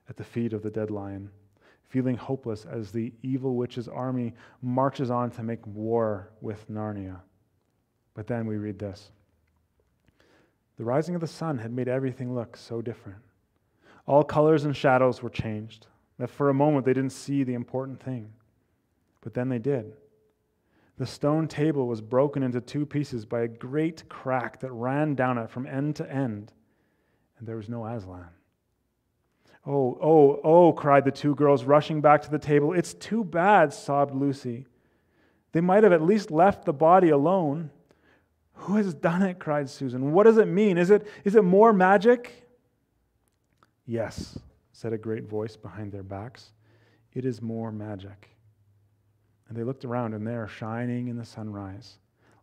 at 0.08 0.16
the 0.16 0.24
feet 0.24 0.52
of 0.52 0.62
the 0.62 0.70
dead 0.70 0.90
lion, 0.90 1.30
feeling 1.88 2.16
hopeless 2.16 2.64
as 2.64 2.90
the 2.90 3.12
evil 3.22 3.54
witch's 3.54 3.88
army 3.88 4.34
marches 4.60 5.10
on 5.10 5.30
to 5.30 5.42
make 5.42 5.64
war 5.66 6.30
with 6.40 6.68
Narnia. 6.70 7.20
But 8.16 8.26
then 8.26 8.46
we 8.46 8.56
read 8.56 8.78
this 8.80 9.10
The 10.78 10.84
rising 10.84 11.14
of 11.14 11.20
the 11.20 11.28
sun 11.28 11.58
had 11.58 11.70
made 11.70 11.86
everything 11.86 12.34
look 12.34 12.56
so 12.56 12.82
different. 12.82 13.20
All 14.06 14.24
colors 14.24 14.64
and 14.64 14.74
shadows 14.74 15.22
were 15.22 15.30
changed, 15.30 15.86
that 16.18 16.30
for 16.30 16.48
a 16.48 16.54
moment 16.54 16.86
they 16.86 16.94
didn't 16.94 17.12
see 17.12 17.44
the 17.44 17.54
important 17.54 18.02
thing. 18.02 18.32
But 19.20 19.34
then 19.34 19.48
they 19.48 19.58
did. 19.58 19.92
The 20.96 21.06
stone 21.06 21.46
table 21.46 21.86
was 21.86 22.00
broken 22.00 22.42
into 22.42 22.60
two 22.60 22.86
pieces 22.86 23.26
by 23.26 23.42
a 23.42 23.48
great 23.48 24.08
crack 24.08 24.60
that 24.60 24.72
ran 24.72 25.14
down 25.14 25.36
it 25.36 25.50
from 25.50 25.66
end 25.66 25.96
to 25.96 26.10
end, 26.10 26.52
and 27.38 27.46
there 27.46 27.56
was 27.56 27.68
no 27.68 27.84
Aslan. 27.84 28.28
Oh, 29.66 29.98
oh, 30.00 30.40
oh, 30.42 30.72
cried 30.72 31.04
the 31.04 31.10
two 31.10 31.34
girls, 31.34 31.64
rushing 31.64 32.00
back 32.00 32.22
to 32.22 32.30
the 32.30 32.38
table. 32.38 32.72
It's 32.72 32.94
too 32.94 33.24
bad, 33.24 33.74
sobbed 33.74 34.14
Lucy. 34.14 34.66
They 35.52 35.60
might 35.60 35.82
have 35.82 35.92
at 35.92 36.02
least 36.02 36.30
left 36.30 36.64
the 36.64 36.72
body 36.72 37.10
alone. 37.10 37.70
Who 38.56 38.76
has 38.76 38.94
done 38.94 39.22
it? 39.22 39.38
cried 39.38 39.70
Susan. 39.70 40.12
What 40.12 40.24
does 40.24 40.38
it 40.38 40.48
mean? 40.48 40.78
Is 40.78 40.90
it, 40.90 41.06
is 41.24 41.36
it 41.36 41.44
more 41.44 41.72
magic? 41.72 42.46
Yes, 43.86 44.38
said 44.72 44.92
a 44.92 44.98
great 44.98 45.24
voice 45.28 45.56
behind 45.56 45.92
their 45.92 46.02
backs. 46.02 46.52
It 47.12 47.24
is 47.24 47.40
more 47.40 47.70
magic. 47.70 48.30
And 49.48 49.56
they 49.56 49.62
looked 49.62 49.84
around, 49.84 50.14
and 50.14 50.26
there, 50.26 50.48
shining 50.48 51.08
in 51.08 51.16
the 51.16 51.24
sunrise, 51.24 51.98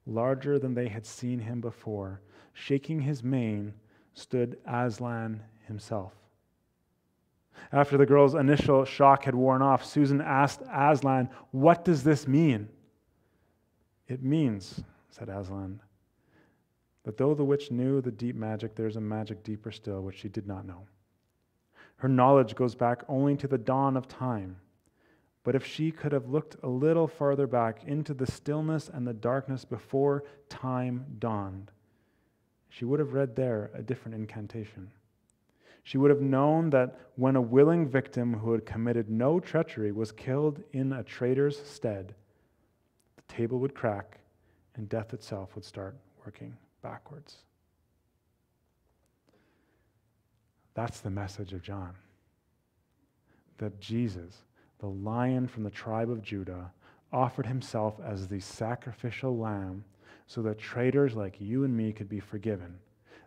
larger 0.05 0.57
than 0.57 0.73
they 0.73 0.87
had 0.87 1.05
seen 1.05 1.39
him 1.39 1.59
before, 1.59 2.21
shaking 2.53 3.01
his 3.01 3.23
mane, 3.23 3.73
stood 4.13 4.57
Aslan 4.65 5.41
himself. 5.67 6.13
After 7.71 7.97
the 7.97 8.05
girl's 8.05 8.35
initial 8.35 8.85
shock 8.85 9.25
had 9.25 9.35
worn 9.35 9.61
off, 9.61 9.83
Susan 9.83 10.21
asked 10.21 10.61
Aslan, 10.71 11.29
What 11.51 11.83
does 11.83 12.03
this 12.03 12.27
mean? 12.27 12.69
It 14.07 14.23
means, 14.23 14.81
said 15.09 15.29
Aslan, 15.29 15.81
that 17.03 17.17
though 17.17 17.33
the 17.33 17.43
witch 17.43 17.69
knew 17.71 18.01
the 18.01 18.11
deep 18.11 18.35
magic, 18.35 18.75
there's 18.75 18.95
a 18.95 19.01
magic 19.01 19.43
deeper 19.43 19.71
still 19.71 20.01
which 20.01 20.17
she 20.17 20.29
did 20.29 20.47
not 20.47 20.65
know. 20.65 20.87
Her 21.97 22.07
knowledge 22.07 22.55
goes 22.55 22.75
back 22.75 23.03
only 23.07 23.35
to 23.37 23.47
the 23.47 23.57
dawn 23.57 23.95
of 23.97 24.07
time. 24.07 24.57
But 25.43 25.55
if 25.55 25.65
she 25.65 25.91
could 25.91 26.13
have 26.13 26.29
looked 26.29 26.55
a 26.63 26.67
little 26.67 27.07
farther 27.07 27.47
back 27.47 27.83
into 27.83 28.13
the 28.13 28.29
stillness 28.29 28.89
and 28.89 29.05
the 29.05 29.13
darkness 29.13 29.65
before 29.65 30.23
time 30.47 31.05
dawned, 31.19 31.71
she 32.69 32.85
would 32.85 32.99
have 32.99 33.13
read 33.13 33.35
there 33.35 33.69
a 33.73 33.81
different 33.81 34.15
incantation. 34.15 34.89
She 35.83 35.97
would 35.97 36.09
have 36.09 36.21
known 36.21 36.69
that 36.69 36.97
when 37.17 37.35
a 37.35 37.41
willing 37.41 37.87
victim 37.87 38.33
who 38.33 38.53
had 38.53 38.65
committed 38.65 39.09
no 39.09 39.41
treachery 39.41 39.91
was 39.91 40.13
killed 40.13 40.63
in 40.71 40.93
a 40.93 41.03
traitor's 41.03 41.61
stead, 41.61 42.15
the 43.17 43.33
table 43.33 43.59
would 43.59 43.75
crack 43.75 44.19
and 44.75 44.87
death 44.87 45.13
itself 45.13 45.55
would 45.55 45.65
start 45.65 45.97
working 46.25 46.55
backwards. 46.83 47.37
That's 50.75 50.99
the 50.99 51.09
message 51.09 51.53
of 51.53 51.63
John. 51.63 51.93
That 53.57 53.79
Jesus, 53.79 54.43
the 54.79 54.87
lion 54.87 55.47
from 55.47 55.63
the 55.63 55.69
tribe 55.71 56.09
of 56.09 56.21
Judah, 56.21 56.71
offered 57.11 57.45
himself 57.45 57.95
as 58.05 58.27
the 58.27 58.39
sacrificial 58.39 59.37
lamb 59.37 59.83
so 60.27 60.41
that 60.41 60.57
traitors 60.59 61.15
like 61.15 61.39
you 61.39 61.63
and 61.63 61.75
me 61.75 61.91
could 61.91 62.09
be 62.09 62.19
forgiven, 62.19 62.75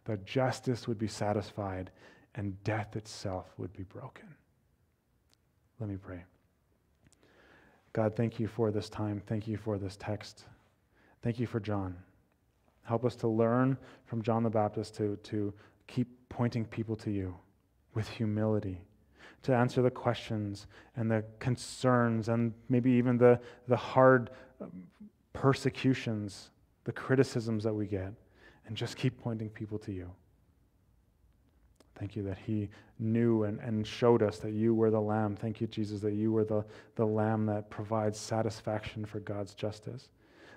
that 0.04 0.24
justice 0.24 0.86
would 0.88 0.98
be 0.98 1.08
satisfied, 1.08 1.90
and 2.34 2.62
death 2.64 2.96
itself 2.96 3.46
would 3.56 3.72
be 3.72 3.84
broken. 3.84 4.26
Let 5.80 5.88
me 5.88 5.96
pray. 5.96 6.24
God, 7.92 8.14
thank 8.14 8.38
you 8.38 8.46
for 8.46 8.70
this 8.70 8.88
time. 8.88 9.22
Thank 9.26 9.46
you 9.46 9.56
for 9.56 9.78
this 9.78 9.96
text. 9.96 10.44
Thank 11.22 11.38
you 11.38 11.46
for 11.46 11.60
John. 11.60 11.96
Help 12.86 13.04
us 13.04 13.16
to 13.16 13.28
learn 13.28 13.76
from 14.04 14.22
John 14.22 14.42
the 14.42 14.50
Baptist 14.50 14.94
to, 14.96 15.16
to 15.24 15.52
keep 15.86 16.08
pointing 16.28 16.64
people 16.64 16.94
to 16.96 17.10
you 17.10 17.34
with 17.94 18.08
humility, 18.08 18.80
to 19.42 19.54
answer 19.54 19.82
the 19.82 19.90
questions 19.90 20.66
and 20.94 21.10
the 21.10 21.24
concerns 21.40 22.28
and 22.28 22.54
maybe 22.68 22.90
even 22.92 23.18
the, 23.18 23.40
the 23.66 23.76
hard 23.76 24.30
um, 24.60 24.70
persecutions, 25.32 26.50
the 26.84 26.92
criticisms 26.92 27.64
that 27.64 27.74
we 27.74 27.86
get, 27.86 28.12
and 28.66 28.76
just 28.76 28.96
keep 28.96 29.20
pointing 29.20 29.48
people 29.48 29.78
to 29.80 29.92
you. 29.92 30.10
Thank 31.98 32.14
you 32.14 32.22
that 32.24 32.38
he 32.38 32.68
knew 32.98 33.44
and, 33.44 33.58
and 33.60 33.86
showed 33.86 34.22
us 34.22 34.38
that 34.38 34.52
you 34.52 34.74
were 34.74 34.90
the 34.90 35.00
Lamb. 35.00 35.34
Thank 35.34 35.60
you, 35.60 35.66
Jesus, 35.66 36.00
that 36.02 36.12
you 36.12 36.30
were 36.30 36.44
the, 36.44 36.64
the 36.94 37.06
Lamb 37.06 37.46
that 37.46 37.70
provides 37.70 38.18
satisfaction 38.18 39.04
for 39.04 39.18
God's 39.20 39.54
justice. 39.54 40.10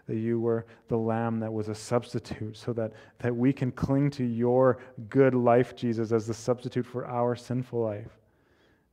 That 0.10 0.17
you 0.17 0.39
were 0.39 0.65
the 0.88 0.98
Lamb 0.98 1.39
that 1.39 1.54
was 1.54 1.69
a 1.69 1.76
substitute 1.76 2.58
so 2.58 2.74
that, 2.74 2.93
that 3.19 3.36
we 3.36 3.54
can 3.54 3.72
cling 3.72 4.10
to 4.12 4.24
your 4.24 4.80
good 5.08 5.36
life, 5.36 5.76
Jesus, 5.76 6.12
as 6.12 6.26
the 6.26 6.34
substitute 6.34 6.88
for 6.88 7.06
our 7.06 7.36
sinful 7.36 7.80
life. 7.80 8.17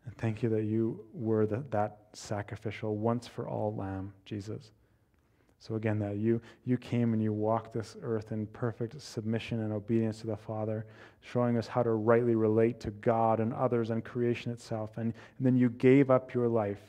And 0.04 0.14
thank 0.18 0.42
you 0.42 0.50
that 0.50 0.64
you 0.64 1.02
were 1.14 1.46
the, 1.46 1.64
that 1.70 2.00
sacrificial, 2.12 2.98
once 2.98 3.26
for 3.26 3.48
all 3.48 3.74
Lamb, 3.74 4.12
Jesus. 4.26 4.72
So 5.58 5.76
again, 5.76 5.98
that 6.00 6.18
you, 6.18 6.38
you 6.66 6.76
came 6.76 7.14
and 7.14 7.22
you 7.22 7.32
walked 7.32 7.72
this 7.72 7.96
earth 8.02 8.30
in 8.30 8.46
perfect 8.48 9.00
submission 9.00 9.62
and 9.62 9.72
obedience 9.72 10.20
to 10.20 10.26
the 10.26 10.36
Father, 10.36 10.84
showing 11.22 11.56
us 11.56 11.66
how 11.66 11.82
to 11.82 11.92
rightly 11.92 12.34
relate 12.34 12.78
to 12.80 12.90
God 12.90 13.40
and 13.40 13.54
others 13.54 13.88
and 13.88 14.04
creation 14.04 14.52
itself. 14.52 14.98
And, 14.98 15.14
and 15.38 15.46
then 15.46 15.56
you 15.56 15.70
gave 15.70 16.10
up 16.10 16.34
your 16.34 16.48
life 16.48 16.82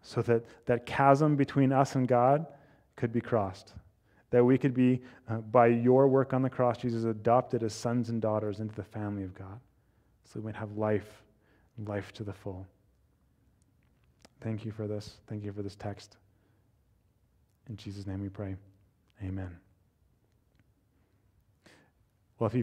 so 0.00 0.22
that 0.22 0.42
that 0.64 0.86
chasm 0.86 1.36
between 1.36 1.70
us 1.70 1.96
and 1.96 2.08
God 2.08 2.46
could 2.96 3.12
be 3.12 3.20
crossed. 3.20 3.72
That 4.30 4.44
we 4.44 4.56
could 4.56 4.74
be, 4.74 5.02
uh, 5.28 5.36
by 5.36 5.66
your 5.66 6.08
work 6.08 6.32
on 6.32 6.42
the 6.42 6.50
cross, 6.50 6.78
Jesus, 6.78 7.04
adopted 7.04 7.62
as 7.62 7.74
sons 7.74 8.08
and 8.08 8.20
daughters 8.20 8.60
into 8.60 8.74
the 8.74 8.84
family 8.84 9.24
of 9.24 9.34
God. 9.34 9.60
So 10.24 10.40
we 10.40 10.46
might 10.46 10.56
have 10.56 10.76
life, 10.76 11.22
life 11.86 12.12
to 12.14 12.24
the 12.24 12.32
full. 12.32 12.66
Thank 14.40 14.64
you 14.64 14.72
for 14.72 14.88
this. 14.88 15.18
Thank 15.28 15.44
you 15.44 15.52
for 15.52 15.62
this 15.62 15.76
text. 15.76 16.16
In 17.68 17.76
Jesus' 17.76 18.06
name 18.06 18.20
we 18.20 18.28
pray. 18.28 18.56
Amen. 19.22 19.56
Well, 22.38 22.48
if 22.48 22.54
you've 22.54 22.60